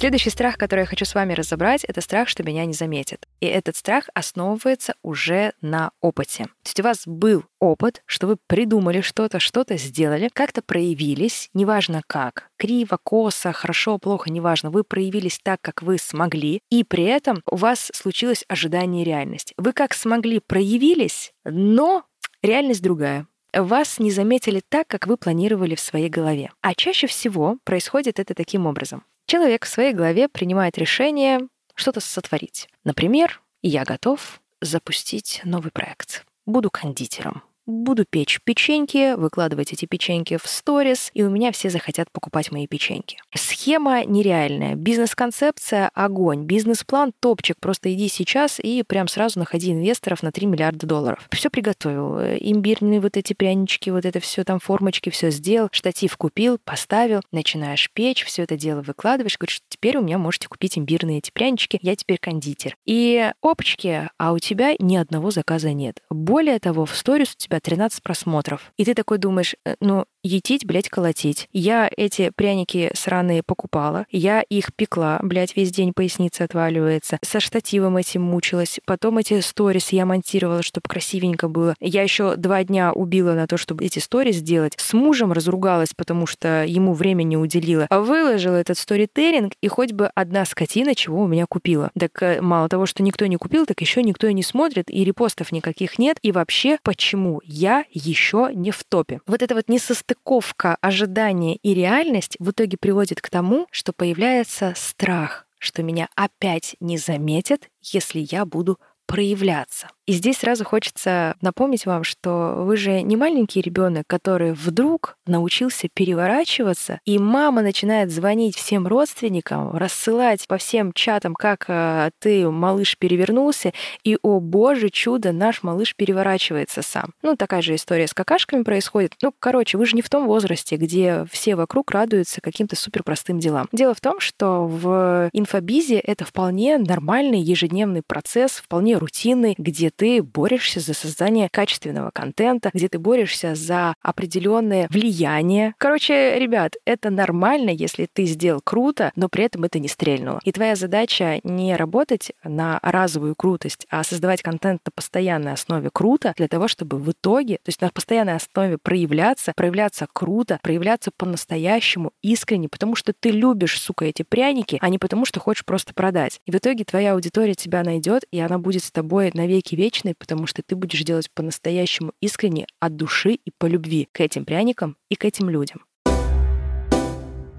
Следующий 0.00 0.30
страх, 0.30 0.56
который 0.56 0.80
я 0.80 0.86
хочу 0.86 1.04
с 1.04 1.14
вами 1.14 1.34
разобрать, 1.34 1.84
это 1.84 2.00
страх, 2.00 2.26
что 2.26 2.42
меня 2.42 2.64
не 2.64 2.72
заметят. 2.72 3.28
И 3.40 3.44
этот 3.44 3.76
страх 3.76 4.08
основывается 4.14 4.94
уже 5.02 5.52
на 5.60 5.90
опыте. 6.00 6.44
То 6.44 6.68
есть 6.68 6.80
у 6.80 6.82
вас 6.84 7.02
был 7.04 7.44
опыт, 7.58 8.02
что 8.06 8.26
вы 8.26 8.38
придумали 8.46 9.02
что-то, 9.02 9.38
что-то 9.40 9.76
сделали, 9.76 10.30
как-то 10.32 10.62
проявились, 10.62 11.50
неважно 11.52 12.00
как, 12.06 12.48
криво, 12.56 12.98
косо, 13.04 13.52
хорошо, 13.52 13.98
плохо, 13.98 14.32
неважно, 14.32 14.70
вы 14.70 14.84
проявились 14.84 15.38
так, 15.42 15.60
как 15.60 15.82
вы 15.82 15.98
смогли, 15.98 16.62
и 16.70 16.82
при 16.82 17.04
этом 17.04 17.42
у 17.44 17.56
вас 17.56 17.90
случилось 17.92 18.46
ожидание 18.48 19.02
и 19.02 19.06
реальность. 19.06 19.52
Вы 19.58 19.74
как 19.74 19.92
смогли 19.92 20.40
проявились, 20.40 21.34
но 21.44 22.04
реальность 22.40 22.82
другая. 22.82 23.26
вас 23.52 23.98
не 23.98 24.10
заметили 24.10 24.62
так, 24.66 24.88
как 24.88 25.06
вы 25.06 25.18
планировали 25.18 25.74
в 25.74 25.80
своей 25.80 26.08
голове. 26.08 26.52
А 26.62 26.74
чаще 26.74 27.06
всего 27.06 27.58
происходит 27.64 28.18
это 28.18 28.32
таким 28.32 28.64
образом. 28.64 29.04
Человек 29.30 29.64
в 29.64 29.68
своей 29.68 29.92
голове 29.92 30.28
принимает 30.28 30.76
решение 30.76 31.46
что-то 31.76 32.00
сотворить. 32.00 32.68
Например, 32.82 33.40
я 33.62 33.84
готов 33.84 34.40
запустить 34.60 35.40
новый 35.44 35.70
проект. 35.70 36.26
Буду 36.46 36.68
кондитером 36.68 37.44
буду 37.70 38.04
печь 38.08 38.40
печеньки, 38.44 39.14
выкладывать 39.14 39.72
эти 39.72 39.86
печеньки 39.86 40.36
в 40.36 40.46
сторис, 40.46 41.10
и 41.14 41.22
у 41.22 41.30
меня 41.30 41.52
все 41.52 41.70
захотят 41.70 42.10
покупать 42.10 42.50
мои 42.50 42.66
печеньки. 42.66 43.18
Схема 43.34 44.04
нереальная. 44.04 44.74
Бизнес-концепция— 44.74 45.90
огонь. 45.94 46.44
Бизнес-план— 46.44 47.12
топчик. 47.20 47.56
Просто 47.60 47.92
иди 47.92 48.08
сейчас 48.08 48.60
и 48.60 48.82
прям 48.82 49.08
сразу 49.08 49.38
находи 49.38 49.72
инвесторов 49.72 50.22
на 50.22 50.32
3 50.32 50.46
миллиарда 50.46 50.86
долларов. 50.86 51.28
Все 51.30 51.50
приготовил. 51.50 52.18
Имбирные 52.18 53.00
вот 53.00 53.16
эти 53.16 53.32
прянички, 53.32 53.90
вот 53.90 54.04
это 54.04 54.20
все 54.20 54.44
там 54.44 54.58
формочки, 54.60 55.10
все 55.10 55.30
сделал. 55.30 55.68
Штатив 55.72 56.16
купил, 56.16 56.58
поставил, 56.62 57.20
начинаешь 57.32 57.90
печь, 57.92 58.24
все 58.24 58.42
это 58.42 58.56
дело 58.56 58.82
выкладываешь, 58.82 59.38
говоришь, 59.38 59.60
теперь 59.68 59.96
у 59.96 60.02
меня 60.02 60.18
можете 60.18 60.48
купить 60.48 60.76
имбирные 60.78 61.18
эти 61.18 61.30
прянички, 61.30 61.78
я 61.82 61.94
теперь 61.96 62.18
кондитер. 62.18 62.76
И 62.86 63.30
опачки, 63.42 64.08
а 64.18 64.32
у 64.32 64.38
тебя 64.38 64.74
ни 64.78 64.96
одного 64.96 65.30
заказа 65.30 65.72
нет. 65.72 66.02
Более 66.10 66.58
того, 66.58 66.86
в 66.86 66.96
сторис 66.96 67.34
у 67.34 67.36
тебя 67.36 67.59
13 67.60 68.02
просмотров. 68.02 68.72
И 68.76 68.84
ты 68.84 68.94
такой 68.94 69.18
думаешь, 69.18 69.54
«Э, 69.64 69.76
ну, 69.80 70.06
етить, 70.22 70.66
блядь, 70.66 70.88
колотить. 70.88 71.48
Я 71.52 71.90
эти 71.96 72.30
пряники 72.34 72.90
сраные 72.94 73.42
покупала, 73.42 74.06
я 74.10 74.42
их 74.42 74.74
пекла, 74.74 75.18
блядь, 75.22 75.56
весь 75.56 75.72
день 75.72 75.92
поясница 75.94 76.44
отваливается, 76.44 77.18
со 77.22 77.40
штативом 77.40 77.96
этим 77.96 78.22
мучилась, 78.22 78.80
потом 78.84 79.18
эти 79.18 79.40
сторис 79.40 79.90
я 79.90 80.06
монтировала, 80.06 80.62
чтобы 80.62 80.88
красивенько 80.88 81.48
было. 81.48 81.74
Я 81.80 82.02
еще 82.02 82.36
два 82.36 82.62
дня 82.64 82.92
убила 82.92 83.32
на 83.32 83.46
то, 83.46 83.56
чтобы 83.56 83.84
эти 83.84 83.98
сторис 83.98 84.36
сделать. 84.36 84.74
С 84.76 84.92
мужем 84.92 85.32
разругалась, 85.32 85.94
потому 85.96 86.26
что 86.26 86.64
ему 86.64 86.92
время 86.92 87.22
не 87.22 87.36
уделила. 87.36 87.86
Выложила 87.90 88.56
этот 88.56 88.78
сторителлинг, 88.78 89.52
и 89.60 89.68
хоть 89.68 89.92
бы 89.92 90.10
одна 90.14 90.44
скотина 90.44 90.94
чего 90.94 91.22
у 91.22 91.26
меня 91.26 91.46
купила. 91.46 91.90
Так 91.98 92.22
э, 92.22 92.40
мало 92.40 92.68
того, 92.68 92.86
что 92.86 93.02
никто 93.02 93.26
не 93.26 93.36
купил, 93.36 93.66
так 93.66 93.80
еще 93.80 94.02
никто 94.02 94.26
и 94.26 94.34
не 94.34 94.42
смотрит, 94.42 94.90
и 94.90 95.04
репостов 95.04 95.52
никаких 95.52 95.98
нет. 95.98 96.18
И 96.22 96.32
вообще, 96.32 96.78
почему 96.82 97.40
я 97.44 97.84
еще 97.90 98.50
не 98.52 98.70
в 98.70 98.82
топе? 98.84 99.20
Вот 99.26 99.42
это 99.42 99.54
вот 99.54 99.68
несостоятельность 99.68 100.09
несостыковка 100.10 100.76
ожидания 100.80 101.56
и 101.56 101.74
реальность 101.74 102.36
в 102.38 102.50
итоге 102.50 102.76
приводит 102.78 103.20
к 103.20 103.30
тому, 103.30 103.66
что 103.70 103.92
появляется 103.92 104.72
страх, 104.76 105.46
что 105.58 105.82
меня 105.82 106.08
опять 106.14 106.76
не 106.80 106.98
заметят, 106.98 107.68
если 107.80 108.26
я 108.30 108.44
буду 108.44 108.78
проявляться. 109.06 109.88
И 110.10 110.12
здесь 110.12 110.38
сразу 110.38 110.64
хочется 110.64 111.36
напомнить 111.40 111.86
вам, 111.86 112.02
что 112.02 112.64
вы 112.64 112.76
же 112.76 113.00
не 113.02 113.14
маленький 113.14 113.60
ребенок, 113.60 114.08
который 114.08 114.54
вдруг 114.54 115.16
научился 115.24 115.86
переворачиваться, 115.88 116.98
и 117.04 117.16
мама 117.20 117.62
начинает 117.62 118.10
звонить 118.10 118.56
всем 118.56 118.88
родственникам, 118.88 119.70
рассылать 119.70 120.48
по 120.48 120.56
всем 120.58 120.92
чатам, 120.94 121.36
как 121.36 121.66
э, 121.68 122.10
ты, 122.18 122.50
малыш, 122.50 122.98
перевернулся, 122.98 123.72
и, 124.02 124.18
о 124.20 124.40
боже, 124.40 124.88
чудо, 124.90 125.30
наш 125.30 125.62
малыш 125.62 125.94
переворачивается 125.94 126.82
сам. 126.82 127.12
Ну, 127.22 127.36
такая 127.36 127.62
же 127.62 127.76
история 127.76 128.08
с 128.08 128.12
какашками 128.12 128.64
происходит. 128.64 129.14
Ну, 129.22 129.32
короче, 129.38 129.78
вы 129.78 129.86
же 129.86 129.94
не 129.94 130.02
в 130.02 130.10
том 130.10 130.26
возрасте, 130.26 130.74
где 130.74 131.24
все 131.30 131.54
вокруг 131.54 131.92
радуются 131.92 132.40
каким-то 132.40 132.74
супер 132.74 133.04
простым 133.04 133.38
делам. 133.38 133.68
Дело 133.70 133.94
в 133.94 134.00
том, 134.00 134.18
что 134.18 134.66
в 134.66 135.30
инфобизе 135.32 136.00
это 136.00 136.24
вполне 136.24 136.78
нормальный 136.78 137.40
ежедневный 137.40 138.02
процесс, 138.04 138.54
вполне 138.54 138.96
рутинный, 138.96 139.54
где 139.56 139.90
ты 140.00 140.22
борешься 140.22 140.80
за 140.80 140.94
создание 140.94 141.50
качественного 141.52 142.10
контента, 142.10 142.70
где 142.72 142.88
ты 142.88 142.98
борешься 142.98 143.54
за 143.54 143.92
определенное 144.00 144.86
влияние. 144.88 145.74
Короче, 145.76 146.38
ребят, 146.38 146.76
это 146.86 147.10
нормально, 147.10 147.68
если 147.68 148.08
ты 148.10 148.24
сделал 148.24 148.62
круто, 148.64 149.12
но 149.14 149.28
при 149.28 149.44
этом 149.44 149.64
это 149.64 149.78
не 149.78 149.88
стрельнуло. 149.88 150.40
И 150.44 150.52
твоя 150.52 150.74
задача 150.74 151.40
не 151.44 151.76
работать 151.76 152.32
на 152.42 152.78
разовую 152.82 153.34
крутость, 153.34 153.86
а 153.90 154.02
создавать 154.02 154.40
контент 154.40 154.80
на 154.86 154.90
постоянной 154.90 155.52
основе 155.52 155.90
круто 155.92 156.32
для 156.34 156.48
того, 156.48 156.66
чтобы 156.66 156.96
в 156.96 157.10
итоге, 157.10 157.56
то 157.56 157.68
есть 157.68 157.82
на 157.82 157.90
постоянной 157.90 158.36
основе 158.36 158.78
проявляться, 158.78 159.52
проявляться 159.54 160.06
круто, 160.10 160.60
проявляться 160.62 161.10
по-настоящему 161.14 162.12
искренне, 162.22 162.70
потому 162.70 162.96
что 162.96 163.12
ты 163.12 163.32
любишь, 163.32 163.78
сука, 163.78 164.06
эти 164.06 164.22
пряники, 164.22 164.78
а 164.80 164.88
не 164.88 164.96
потому 164.96 165.26
что 165.26 165.40
хочешь 165.40 165.66
просто 165.66 165.92
продать. 165.92 166.40
И 166.46 166.52
в 166.52 166.54
итоге 166.54 166.84
твоя 166.84 167.12
аудитория 167.12 167.52
тебя 167.54 167.82
найдет, 167.82 168.24
и 168.30 168.40
она 168.40 168.56
будет 168.56 168.82
с 168.82 168.90
тобой 168.90 169.30
навеки 169.34 169.74
вечной, 169.80 170.14
потому 170.14 170.46
что 170.46 170.62
ты 170.62 170.76
будешь 170.76 171.02
делать 171.02 171.30
по-настоящему 171.34 172.12
искренне, 172.20 172.66
от 172.80 172.96
души 172.96 173.32
и 173.32 173.50
по 173.58 173.66
любви 173.66 174.08
к 174.12 174.20
этим 174.20 174.44
пряникам 174.44 174.96
и 175.08 175.16
к 175.16 175.24
этим 175.24 175.48
людям. 175.48 175.84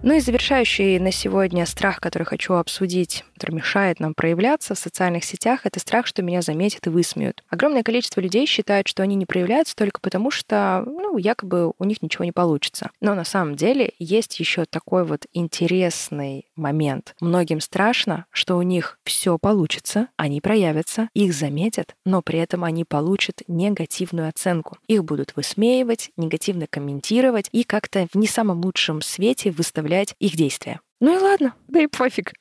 Ну 0.03 0.15
и 0.15 0.19
завершающий 0.19 0.97
на 0.97 1.11
сегодня 1.11 1.63
страх, 1.67 1.99
который 1.99 2.23
хочу 2.23 2.55
обсудить, 2.55 3.23
который 3.35 3.57
мешает 3.57 3.99
нам 3.99 4.15
проявляться 4.15 4.73
в 4.73 4.79
социальных 4.79 5.23
сетях, 5.23 5.61
это 5.63 5.79
страх, 5.79 6.07
что 6.07 6.23
меня 6.23 6.41
заметят 6.41 6.87
и 6.87 6.89
высмеют. 6.89 7.43
Огромное 7.49 7.83
количество 7.83 8.19
людей 8.19 8.47
считают, 8.47 8.87
что 8.87 9.03
они 9.03 9.13
не 9.13 9.27
проявляются 9.27 9.75
только 9.75 10.01
потому, 10.01 10.31
что, 10.31 10.83
ну, 10.87 11.17
якобы 11.17 11.73
у 11.77 11.83
них 11.83 12.01
ничего 12.01 12.25
не 12.25 12.31
получится. 12.31 12.89
Но 12.99 13.13
на 13.13 13.23
самом 13.23 13.55
деле 13.55 13.93
есть 13.99 14.39
еще 14.39 14.65
такой 14.65 15.05
вот 15.05 15.27
интересный 15.33 16.47
момент. 16.55 17.15
Многим 17.21 17.59
страшно, 17.59 18.25
что 18.31 18.57
у 18.57 18.63
них 18.63 18.97
все 19.03 19.37
получится, 19.37 20.07
они 20.17 20.41
проявятся, 20.41 21.09
их 21.13 21.33
заметят, 21.33 21.93
но 22.05 22.23
при 22.23 22.39
этом 22.39 22.63
они 22.63 22.85
получат 22.85 23.43
негативную 23.47 24.29
оценку. 24.29 24.79
Их 24.87 25.03
будут 25.03 25.35
высмеивать, 25.35 26.09
негативно 26.17 26.65
комментировать 26.67 27.49
и 27.51 27.63
как-то 27.63 28.07
в 28.11 28.17
не 28.17 28.25
самом 28.25 28.61
лучшем 28.61 29.03
свете 29.03 29.51
выставлять 29.51 29.90
направлять 29.91 30.15
их 30.19 30.36
действия. 30.38 30.80
Ну 31.01 31.17
и 31.17 31.19
ладно, 31.19 31.55
да 31.67 31.81
и 31.81 31.87
пофиг. 31.87 32.31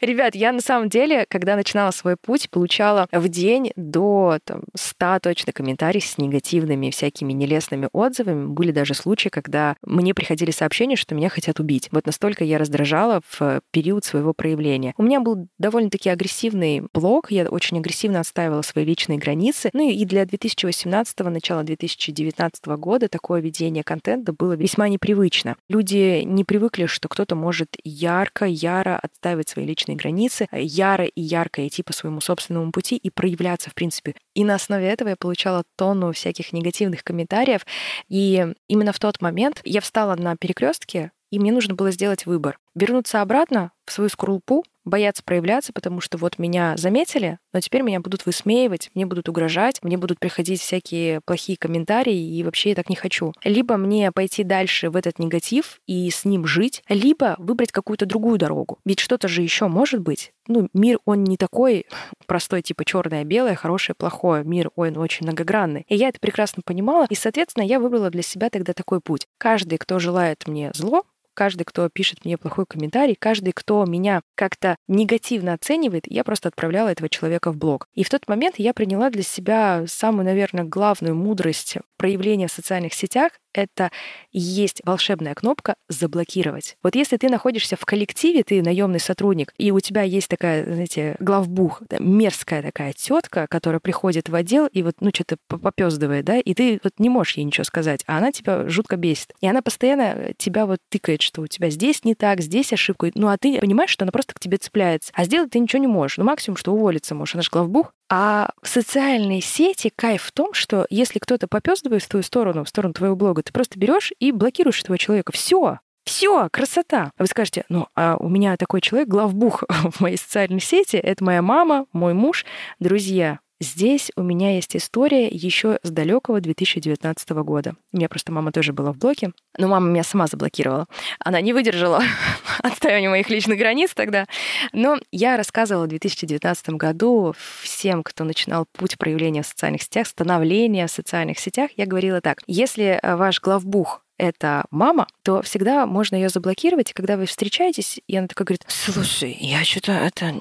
Ребят, 0.00 0.34
я 0.34 0.52
на 0.52 0.60
самом 0.60 0.88
деле, 0.88 1.26
когда 1.28 1.54
начинала 1.54 1.92
свой 1.92 2.16
путь, 2.16 2.50
получала 2.50 3.06
в 3.12 3.28
день 3.28 3.72
до 3.76 4.38
там, 4.44 4.62
100 4.74 5.20
точно 5.22 5.52
комментариев 5.52 6.04
с 6.04 6.18
негативными 6.18 6.90
всякими 6.90 7.32
нелестными 7.32 7.88
отзывами. 7.92 8.46
Были 8.46 8.72
даже 8.72 8.94
случаи, 8.94 9.28
когда 9.28 9.76
мне 9.82 10.12
приходили 10.12 10.50
сообщения, 10.50 10.96
что 10.96 11.14
меня 11.14 11.28
хотят 11.28 11.60
убить. 11.60 11.88
Вот 11.92 12.06
настолько 12.06 12.42
я 12.42 12.58
раздражала 12.58 13.20
в 13.28 13.60
период 13.70 14.04
своего 14.04 14.32
проявления. 14.32 14.92
У 14.96 15.04
меня 15.04 15.20
был 15.20 15.46
довольно-таки 15.58 16.08
агрессивный 16.08 16.82
блог, 16.92 17.30
я 17.30 17.44
очень 17.44 17.78
агрессивно 17.78 18.20
отстаивала 18.20 18.62
свои 18.62 18.84
личные 18.84 19.18
границы. 19.18 19.70
Ну 19.72 19.88
и 19.88 20.04
для 20.04 20.26
2018 20.26 21.20
начала 21.20 21.62
2019 21.62 22.66
года 22.66 23.08
такое 23.08 23.40
ведение 23.40 23.84
контента 23.84 24.32
было 24.32 24.54
весьма 24.54 24.88
непривычно. 24.88 25.56
Люди 25.68 26.22
не 26.24 26.42
привыкли, 26.42 26.86
что 26.86 27.08
кто-то 27.08 27.36
может 27.36 27.51
ярко, 27.84 28.46
яро 28.46 28.98
отстаивать 28.98 29.48
свои 29.48 29.66
личные 29.66 29.82
личные 29.82 29.96
границы, 29.96 30.48
э, 30.50 30.62
яро 30.62 31.04
и 31.04 31.20
ярко 31.20 31.66
идти 31.66 31.82
по 31.82 31.92
своему 31.92 32.20
собственному 32.20 32.72
пути 32.72 32.96
и 32.96 33.10
проявляться, 33.10 33.70
в 33.70 33.74
принципе. 33.74 34.14
И 34.34 34.44
на 34.44 34.54
основе 34.54 34.86
этого 34.86 35.08
я 35.08 35.16
получала 35.16 35.64
тонну 35.76 36.12
всяких 36.12 36.52
негативных 36.52 37.04
комментариев. 37.04 37.66
И 38.08 38.54
именно 38.68 38.92
в 38.92 38.98
тот 38.98 39.20
момент 39.20 39.60
я 39.64 39.80
встала 39.80 40.16
на 40.16 40.36
перекрестке, 40.36 41.12
и 41.30 41.38
мне 41.38 41.52
нужно 41.52 41.74
было 41.74 41.90
сделать 41.90 42.26
выбор. 42.26 42.58
Вернуться 42.74 43.22
обратно 43.22 43.72
в 43.86 43.92
свою 43.92 44.10
скорлупу 44.10 44.64
боятся 44.84 45.22
проявляться, 45.22 45.72
потому 45.72 46.00
что 46.00 46.18
вот 46.18 46.38
меня 46.38 46.76
заметили, 46.76 47.38
но 47.52 47.60
теперь 47.60 47.82
меня 47.82 48.00
будут 48.00 48.26
высмеивать, 48.26 48.90
мне 48.94 49.06
будут 49.06 49.28
угрожать, 49.28 49.82
мне 49.82 49.96
будут 49.96 50.18
приходить 50.18 50.60
всякие 50.60 51.20
плохие 51.24 51.56
комментарии, 51.56 52.36
и 52.36 52.42
вообще 52.42 52.70
я 52.70 52.74
так 52.74 52.88
не 52.88 52.96
хочу. 52.96 53.32
Либо 53.44 53.76
мне 53.76 54.12
пойти 54.12 54.44
дальше 54.44 54.90
в 54.90 54.96
этот 54.96 55.18
негатив 55.18 55.80
и 55.86 56.10
с 56.10 56.24
ним 56.24 56.46
жить, 56.46 56.82
либо 56.88 57.36
выбрать 57.38 57.72
какую-то 57.72 58.06
другую 58.06 58.38
дорогу. 58.38 58.78
Ведь 58.84 59.00
что-то 59.00 59.28
же 59.28 59.42
еще 59.42 59.68
может 59.68 60.00
быть. 60.00 60.32
Ну, 60.48 60.68
мир, 60.72 60.98
он 61.04 61.22
не 61.24 61.36
такой 61.36 61.86
простой, 62.26 62.62
типа 62.62 62.84
черное, 62.84 63.24
белое, 63.24 63.54
хорошее, 63.54 63.94
плохое. 63.96 64.42
Мир, 64.44 64.70
он 64.74 64.96
очень 64.98 65.26
многогранный. 65.26 65.84
И 65.88 65.94
я 65.94 66.08
это 66.08 66.18
прекрасно 66.18 66.62
понимала, 66.64 67.06
и, 67.08 67.14
соответственно, 67.14 67.64
я 67.64 67.78
выбрала 67.78 68.10
для 68.10 68.22
себя 68.22 68.50
тогда 68.50 68.72
такой 68.72 69.00
путь. 69.00 69.26
Каждый, 69.38 69.78
кто 69.78 69.98
желает 69.98 70.48
мне 70.48 70.72
зло, 70.74 71.04
каждый, 71.34 71.64
кто 71.64 71.88
пишет 71.88 72.24
мне 72.24 72.36
плохой 72.38 72.66
комментарий, 72.66 73.16
каждый, 73.18 73.52
кто 73.52 73.84
меня 73.84 74.22
как-то 74.34 74.76
негативно 74.88 75.54
оценивает, 75.54 76.04
я 76.06 76.24
просто 76.24 76.48
отправляла 76.48 76.88
этого 76.88 77.08
человека 77.08 77.52
в 77.52 77.56
блог. 77.56 77.88
И 77.94 78.04
в 78.04 78.10
тот 78.10 78.28
момент 78.28 78.56
я 78.58 78.74
приняла 78.74 79.10
для 79.10 79.22
себя 79.22 79.84
самую, 79.86 80.24
наверное, 80.24 80.64
главную 80.64 81.14
мудрость 81.14 81.76
проявления 81.96 82.48
в 82.48 82.52
социальных 82.52 82.94
сетях 82.94 83.32
это 83.52 83.90
есть 84.32 84.82
волшебная 84.84 85.34
кнопка 85.34 85.76
«заблокировать». 85.88 86.76
Вот 86.82 86.94
если 86.94 87.16
ты 87.16 87.28
находишься 87.28 87.76
в 87.76 87.84
коллективе, 87.84 88.42
ты 88.42 88.62
наемный 88.62 89.00
сотрудник, 89.00 89.52
и 89.58 89.70
у 89.70 89.80
тебя 89.80 90.02
есть 90.02 90.28
такая, 90.28 90.64
знаете, 90.64 91.16
главбух, 91.20 91.82
мерзкая 91.98 92.62
такая 92.62 92.92
тетка, 92.92 93.46
которая 93.48 93.80
приходит 93.80 94.28
в 94.28 94.34
отдел 94.34 94.66
и 94.66 94.82
вот, 94.82 94.96
ну, 95.00 95.10
что-то 95.14 95.36
попездывает, 95.46 96.24
да, 96.24 96.38
и 96.38 96.54
ты 96.54 96.80
вот 96.82 96.94
не 96.98 97.08
можешь 97.08 97.36
ей 97.36 97.44
ничего 97.44 97.64
сказать, 97.64 98.02
а 98.06 98.18
она 98.18 98.32
тебя 98.32 98.68
жутко 98.68 98.96
бесит. 98.96 99.32
И 99.40 99.46
она 99.46 99.62
постоянно 99.62 100.32
тебя 100.36 100.66
вот 100.66 100.78
тыкает, 100.88 101.22
что 101.22 101.42
у 101.42 101.46
тебя 101.46 101.70
здесь 101.70 102.04
не 102.04 102.14
так, 102.14 102.40
здесь 102.40 102.72
ошибка. 102.72 103.10
Ну, 103.14 103.28
а 103.28 103.36
ты 103.38 103.58
понимаешь, 103.60 103.90
что 103.90 104.04
она 104.04 104.12
просто 104.12 104.34
к 104.34 104.40
тебе 104.40 104.56
цепляется. 104.56 105.12
А 105.14 105.24
сделать 105.24 105.50
ты 105.50 105.58
ничего 105.58 105.80
не 105.80 105.86
можешь. 105.86 106.18
Ну, 106.18 106.24
максимум, 106.24 106.56
что 106.56 106.72
уволиться 106.72 107.14
можешь. 107.14 107.34
Она 107.34 107.42
же 107.42 107.50
главбух. 107.50 107.92
А 108.14 108.50
в 108.60 108.68
социальной 108.68 109.40
сети 109.40 109.90
кайф 109.94 110.22
в 110.24 110.32
том, 110.32 110.52
что 110.52 110.86
если 110.90 111.18
кто-то 111.18 111.48
попездывает 111.48 112.02
в 112.02 112.08
твою 112.08 112.22
сторону, 112.22 112.62
в 112.62 112.68
сторону 112.68 112.92
твоего 112.92 113.16
блога, 113.16 113.41
ты 113.42 113.52
просто 113.52 113.78
берешь 113.78 114.12
и 114.18 114.32
блокируешь 114.32 114.80
этого 114.82 114.98
человека. 114.98 115.32
Все. 115.32 115.78
Все, 116.04 116.48
красота. 116.50 117.12
А 117.16 117.22
вы 117.22 117.26
скажете, 117.26 117.64
ну, 117.68 117.86
а 117.94 118.16
у 118.18 118.28
меня 118.28 118.56
такой 118.56 118.80
человек, 118.80 119.08
главбух 119.08 119.64
в 119.68 120.00
моей 120.00 120.16
социальной 120.16 120.60
сети, 120.60 120.96
это 120.96 121.22
моя 121.24 121.42
мама, 121.42 121.86
мой 121.92 122.14
муж, 122.14 122.44
друзья. 122.80 123.38
Здесь 123.62 124.10
у 124.16 124.24
меня 124.24 124.56
есть 124.56 124.74
история 124.74 125.28
еще 125.28 125.78
с 125.84 125.90
далекого 125.92 126.40
2019 126.40 127.30
года. 127.30 127.76
У 127.92 127.96
меня 127.96 128.08
просто 128.08 128.32
мама 128.32 128.50
тоже 128.50 128.72
была 128.72 128.92
в 128.92 128.98
блоке, 128.98 129.30
но 129.56 129.68
мама 129.68 129.88
меня 129.88 130.02
сама 130.02 130.26
заблокировала. 130.26 130.88
Она 131.20 131.40
не 131.40 131.52
выдержала 131.52 132.02
отстаивания 132.64 133.08
моих 133.08 133.30
личных 133.30 133.58
границ 133.58 133.92
тогда. 133.94 134.26
Но 134.72 134.98
я 135.12 135.36
рассказывала 135.36 135.84
в 135.84 135.90
2019 135.90 136.70
году 136.70 137.36
всем, 137.62 138.02
кто 138.02 138.24
начинал 138.24 138.66
путь 138.72 138.98
проявления 138.98 139.42
в 139.44 139.46
социальных 139.46 139.82
сетях, 139.82 140.08
становления 140.08 140.88
в 140.88 140.90
социальных 140.90 141.38
сетях, 141.38 141.70
я 141.76 141.86
говорила 141.86 142.20
так. 142.20 142.38
Если 142.48 142.98
э, 143.00 143.14
ваш 143.14 143.40
главбух 143.40 144.01
это 144.18 144.64
мама, 144.70 145.06
то 145.22 145.42
всегда 145.42 145.86
можно 145.86 146.16
ее 146.16 146.28
заблокировать, 146.28 146.90
и 146.90 146.94
когда 146.94 147.16
вы 147.16 147.26
встречаетесь, 147.26 148.00
и 148.06 148.16
она 148.16 148.28
такая 148.28 148.46
говорит, 148.46 148.64
слушай, 148.68 149.36
я 149.40 149.64
что-то 149.64 149.92
это 149.92 150.34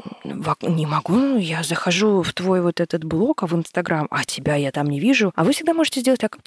не 0.62 0.86
могу, 0.86 1.38
я 1.38 1.63
захожу 1.63 2.21
в 2.21 2.34
твой 2.34 2.62
вот 2.62 2.79
этот 2.79 3.03
блог, 3.03 3.43
а 3.43 3.47
в 3.47 3.55
Инстаграм, 3.55 4.07
а 4.12 4.23
тебя 4.23 4.55
я 4.55 4.71
там 4.71 4.88
не 4.88 4.99
вижу, 4.99 5.31
а 5.36 5.43
вы 5.43 5.53
всегда 5.53 5.73
можете 5.73 6.01
сделать 6.01 6.19
так, 6.21 6.38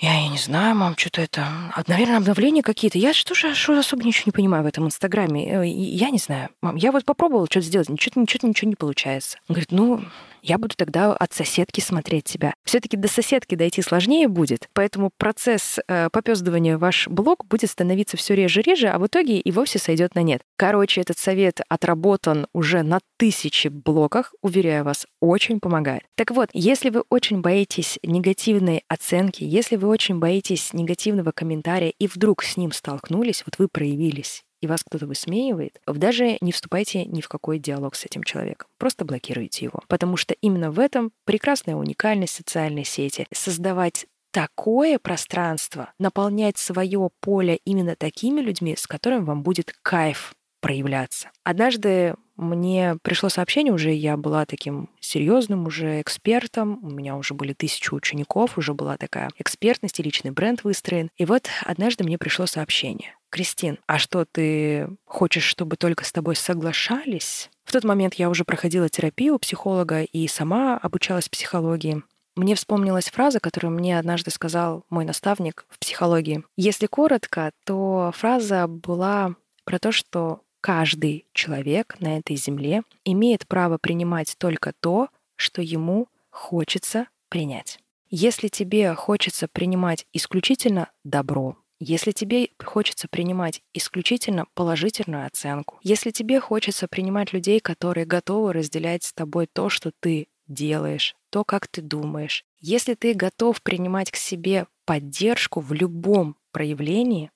я, 0.00 0.14
я 0.14 0.28
не 0.28 0.38
знаю, 0.38 0.74
мам, 0.76 0.96
что-то 0.96 1.20
это... 1.20 1.46
Наверное, 1.86 2.16
обновления 2.16 2.62
какие-то. 2.62 2.96
Я 2.96 3.12
что 3.12 3.34
же 3.34 3.54
что 3.54 3.78
особо 3.78 4.02
ничего 4.02 4.22
не 4.26 4.32
понимаю 4.32 4.64
в 4.64 4.66
этом 4.66 4.86
Инстаграме. 4.86 5.46
Э, 5.46 5.66
я 5.66 6.08
не 6.08 6.16
знаю. 6.16 6.48
Мам, 6.62 6.76
я 6.76 6.90
вот 6.90 7.04
попробовала 7.04 7.44
что-то 7.44 7.66
сделать, 7.66 7.90
ничего, 7.90 8.18
ничего, 8.22 8.48
ничего 8.48 8.70
не 8.70 8.76
получается. 8.76 9.36
Он 9.46 9.54
говорит, 9.54 9.72
ну, 9.72 10.00
я 10.42 10.58
буду 10.58 10.74
тогда 10.76 11.12
от 11.12 11.32
соседки 11.32 11.80
смотреть 11.80 12.24
тебя. 12.24 12.54
Все-таки 12.64 12.96
до 12.96 13.08
соседки 13.08 13.54
дойти 13.54 13.82
сложнее 13.82 14.28
будет, 14.28 14.68
поэтому 14.72 15.10
процесс 15.16 15.78
э, 15.86 16.08
попездывания 16.10 16.78
ваш 16.78 17.08
блог 17.08 17.46
будет 17.46 17.70
становиться 17.70 18.16
все 18.16 18.34
реже 18.34 18.60
и 18.60 18.62
реже, 18.62 18.88
а 18.88 18.98
в 18.98 19.06
итоге 19.06 19.38
и 19.38 19.52
вовсе 19.52 19.78
сойдет 19.78 20.14
на 20.14 20.22
нет. 20.22 20.42
Короче, 20.56 21.00
этот 21.00 21.18
совет 21.18 21.60
отработан 21.68 22.46
уже 22.52 22.82
на 22.82 23.00
тысячи 23.18 23.68
блоках, 23.68 24.34
уверяю 24.42 24.84
вас, 24.84 25.06
очень 25.20 25.60
помогает. 25.60 26.02
Так 26.16 26.30
вот, 26.30 26.50
если 26.52 26.90
вы 26.90 27.04
очень 27.10 27.40
боитесь 27.40 27.98
негативной 28.02 28.82
оценки, 28.88 29.44
если 29.44 29.76
вы 29.76 29.88
очень 29.88 30.18
боитесь 30.18 30.72
негативного 30.72 31.32
комментария 31.32 31.92
и 31.98 32.06
вдруг 32.06 32.42
с 32.42 32.56
ним 32.56 32.72
столкнулись, 32.72 33.42
вот 33.46 33.58
вы 33.58 33.68
проявились, 33.68 34.42
и 34.60 34.66
вас 34.66 34.82
кто-то 34.84 35.06
высмеивает, 35.06 35.80
вы 35.86 35.98
даже 35.98 36.38
не 36.40 36.52
вступайте 36.52 37.04
ни 37.04 37.20
в 37.20 37.28
какой 37.28 37.58
диалог 37.58 37.94
с 37.94 38.04
этим 38.04 38.22
человеком. 38.22 38.68
Просто 38.78 39.04
блокируйте 39.04 39.64
его. 39.64 39.80
Потому 39.88 40.16
что 40.16 40.34
именно 40.40 40.70
в 40.70 40.78
этом 40.78 41.12
прекрасная 41.24 41.76
уникальность 41.76 42.34
социальной 42.34 42.84
сети. 42.84 43.26
Создавать 43.32 44.06
такое 44.30 44.98
пространство, 44.98 45.92
наполнять 45.98 46.58
свое 46.58 47.10
поле 47.20 47.58
именно 47.64 47.96
такими 47.96 48.40
людьми, 48.40 48.76
с 48.76 48.86
которыми 48.86 49.24
вам 49.24 49.42
будет 49.42 49.74
кайф 49.82 50.34
проявляться. 50.60 51.30
Однажды 51.42 52.14
мне 52.36 52.96
пришло 53.02 53.28
сообщение 53.28 53.72
уже, 53.72 53.92
я 53.92 54.16
была 54.16 54.46
таким 54.46 54.88
серьезным 55.00 55.66
уже 55.66 56.00
экспертом, 56.00 56.78
у 56.82 56.90
меня 56.90 57.16
уже 57.16 57.34
были 57.34 57.52
тысячи 57.52 57.92
учеников, 57.92 58.56
уже 58.56 58.74
была 58.74 58.96
такая 58.96 59.30
экспертность 59.38 59.98
и 60.00 60.02
личный 60.02 60.30
бренд 60.30 60.64
выстроен. 60.64 61.10
И 61.16 61.24
вот 61.24 61.48
однажды 61.64 62.04
мне 62.04 62.18
пришло 62.18 62.46
сообщение. 62.46 63.14
Кристин, 63.30 63.78
а 63.86 63.98
что, 63.98 64.24
ты 64.24 64.88
хочешь, 65.04 65.44
чтобы 65.44 65.76
только 65.76 66.04
с 66.04 66.12
тобой 66.12 66.36
соглашались? 66.36 67.48
В 67.64 67.72
тот 67.72 67.84
момент 67.84 68.14
я 68.14 68.28
уже 68.28 68.44
проходила 68.44 68.88
терапию 68.88 69.36
у 69.36 69.38
психолога 69.38 70.02
и 70.02 70.26
сама 70.26 70.76
обучалась 70.76 71.28
психологии. 71.28 72.02
Мне 72.36 72.54
вспомнилась 72.54 73.10
фраза, 73.10 73.38
которую 73.38 73.72
мне 73.72 73.98
однажды 73.98 74.30
сказал 74.30 74.84
мой 74.90 75.04
наставник 75.04 75.66
в 75.68 75.78
психологии. 75.78 76.44
Если 76.56 76.86
коротко, 76.86 77.52
то 77.64 78.12
фраза 78.16 78.66
была 78.66 79.34
про 79.64 79.78
то, 79.78 79.92
что 79.92 80.42
каждый 80.60 81.26
человек 81.32 81.96
на 82.00 82.18
этой 82.18 82.36
земле 82.36 82.82
имеет 83.04 83.46
право 83.46 83.78
принимать 83.78 84.36
только 84.38 84.72
то, 84.80 85.08
что 85.36 85.62
ему 85.62 86.08
хочется 86.30 87.06
принять. 87.28 87.78
Если 88.08 88.48
тебе 88.48 88.94
хочется 88.94 89.46
принимать 89.46 90.06
исключительно 90.12 90.90
добро, 91.04 91.56
если 91.80 92.12
тебе 92.12 92.50
хочется 92.62 93.08
принимать 93.08 93.62
исключительно 93.72 94.46
положительную 94.54 95.26
оценку, 95.26 95.80
если 95.82 96.10
тебе 96.10 96.38
хочется 96.38 96.86
принимать 96.86 97.32
людей, 97.32 97.58
которые 97.58 98.06
готовы 98.06 98.52
разделять 98.52 99.02
с 99.02 99.12
тобой 99.12 99.48
то, 99.52 99.68
что 99.68 99.90
ты 99.98 100.28
делаешь, 100.46 101.16
то, 101.30 101.42
как 101.42 101.66
ты 101.66 101.82
думаешь, 101.82 102.44
если 102.60 102.94
ты 102.94 103.14
готов 103.14 103.62
принимать 103.62 104.10
к 104.10 104.16
себе 104.16 104.66
поддержку 104.84 105.60
в 105.60 105.72
любом 105.72 106.36
проявлении, 106.52 107.30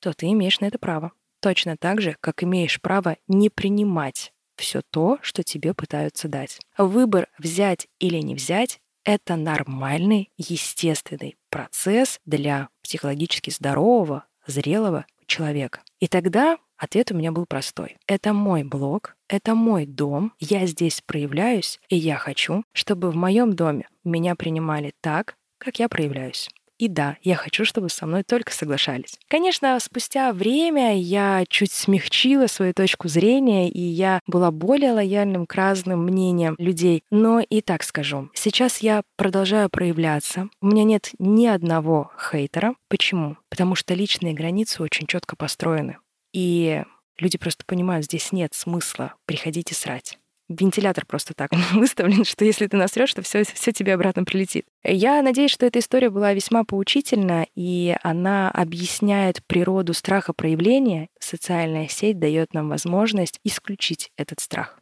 то 0.00 0.12
ты 0.12 0.26
имеешь 0.26 0.60
на 0.60 0.66
это 0.66 0.78
право 0.78 1.12
точно 1.40 1.76
так 1.76 2.00
же, 2.00 2.16
как 2.20 2.42
имеешь 2.42 2.80
право 2.80 3.18
не 3.28 3.50
принимать 3.50 4.32
все 4.56 4.82
то, 4.90 5.18
что 5.22 5.44
тебе 5.44 5.74
пытаются 5.74 6.26
дать. 6.26 6.58
Выбор 6.76 7.28
взять 7.38 7.86
или 8.00 8.18
не 8.18 8.34
взять— 8.34 8.80
это 9.06 9.36
нормальный, 9.36 10.30
естественный 10.36 11.36
процесс 11.48 12.20
для 12.26 12.68
психологически 12.82 13.50
здорового, 13.50 14.26
зрелого 14.46 15.06
человека. 15.26 15.80
И 16.00 16.08
тогда 16.08 16.58
ответ 16.76 17.12
у 17.12 17.14
меня 17.14 17.30
был 17.30 17.46
простой. 17.46 17.96
Это 18.08 18.32
мой 18.32 18.64
блог, 18.64 19.16
это 19.28 19.54
мой 19.54 19.86
дом, 19.86 20.32
я 20.40 20.66
здесь 20.66 21.02
проявляюсь, 21.06 21.80
и 21.88 21.96
я 21.96 22.16
хочу, 22.16 22.64
чтобы 22.72 23.10
в 23.12 23.16
моем 23.16 23.54
доме 23.54 23.88
меня 24.04 24.34
принимали 24.34 24.92
так, 25.00 25.36
как 25.58 25.78
я 25.78 25.88
проявляюсь. 25.88 26.48
И 26.78 26.88
да, 26.88 27.16
я 27.22 27.36
хочу, 27.36 27.64
чтобы 27.64 27.88
со 27.88 28.06
мной 28.06 28.22
только 28.22 28.52
соглашались. 28.52 29.18
Конечно, 29.28 29.78
спустя 29.80 30.32
время 30.32 30.98
я 30.98 31.44
чуть 31.48 31.72
смягчила 31.72 32.46
свою 32.46 32.74
точку 32.74 33.08
зрения, 33.08 33.70
и 33.70 33.80
я 33.80 34.20
была 34.26 34.50
более 34.50 34.92
лояльным 34.92 35.46
к 35.46 35.54
разным 35.54 36.04
мнениям 36.04 36.54
людей. 36.58 37.02
Но 37.10 37.40
и 37.40 37.60
так 37.60 37.82
скажу, 37.82 38.30
сейчас 38.34 38.78
я 38.78 39.02
продолжаю 39.16 39.70
проявляться. 39.70 40.48
У 40.60 40.66
меня 40.66 40.84
нет 40.84 41.10
ни 41.18 41.46
одного 41.46 42.10
хейтера. 42.18 42.74
Почему? 42.88 43.36
Потому 43.48 43.74
что 43.74 43.94
личные 43.94 44.34
границы 44.34 44.82
очень 44.82 45.06
четко 45.06 45.36
построены. 45.36 45.98
И 46.32 46.82
люди 47.18 47.38
просто 47.38 47.64
понимают, 47.64 48.04
здесь 48.04 48.32
нет 48.32 48.52
смысла 48.52 49.14
приходить 49.24 49.70
и 49.70 49.74
срать 49.74 50.18
вентилятор 50.48 51.06
просто 51.06 51.34
так 51.34 51.50
выставлен, 51.72 52.24
что 52.24 52.44
если 52.44 52.66
ты 52.66 52.76
насрешь, 52.76 53.12
то 53.14 53.22
все, 53.22 53.44
все 53.44 53.72
тебе 53.72 53.94
обратно 53.94 54.24
прилетит. 54.24 54.66
Я 54.84 55.22
надеюсь, 55.22 55.50
что 55.50 55.66
эта 55.66 55.78
история 55.78 56.10
была 56.10 56.32
весьма 56.32 56.64
поучительна, 56.64 57.46
и 57.54 57.96
она 58.02 58.50
объясняет 58.50 59.44
природу 59.46 59.94
страха 59.94 60.32
проявления. 60.32 61.08
Социальная 61.18 61.88
сеть 61.88 62.18
дает 62.18 62.54
нам 62.54 62.68
возможность 62.68 63.40
исключить 63.44 64.10
этот 64.16 64.40
страх. 64.40 64.78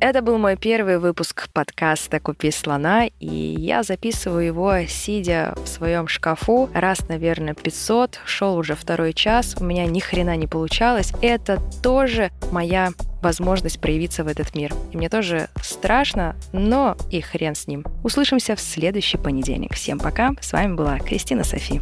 Это 0.00 0.22
был 0.22 0.38
мой 0.38 0.56
первый 0.56 0.98
выпуск 0.98 1.48
подкаста 1.52 2.20
«Купи 2.20 2.52
слона», 2.52 3.06
и 3.18 3.26
я 3.26 3.82
записываю 3.82 4.46
его, 4.46 4.72
сидя 4.86 5.54
в 5.56 5.66
своем 5.66 6.06
шкафу. 6.06 6.70
Раз, 6.72 7.08
наверное, 7.08 7.54
500, 7.54 8.20
шел 8.24 8.56
уже 8.56 8.76
второй 8.76 9.12
час, 9.12 9.56
у 9.58 9.64
меня 9.64 9.86
ни 9.86 9.98
хрена 9.98 10.36
не 10.36 10.46
получалось. 10.46 11.12
Это 11.20 11.60
тоже 11.82 12.30
моя 12.52 12.90
возможность 13.22 13.80
проявиться 13.80 14.22
в 14.22 14.28
этот 14.28 14.54
мир. 14.54 14.72
И 14.92 14.96
мне 14.96 15.08
тоже 15.08 15.48
страшно, 15.60 16.36
но 16.52 16.96
и 17.10 17.20
хрен 17.20 17.56
с 17.56 17.66
ним. 17.66 17.84
Услышимся 18.04 18.54
в 18.54 18.60
следующий 18.60 19.18
понедельник. 19.18 19.74
Всем 19.74 19.98
пока, 19.98 20.30
с 20.40 20.52
вами 20.52 20.74
была 20.74 21.00
Кристина 21.00 21.42
Софи. 21.42 21.80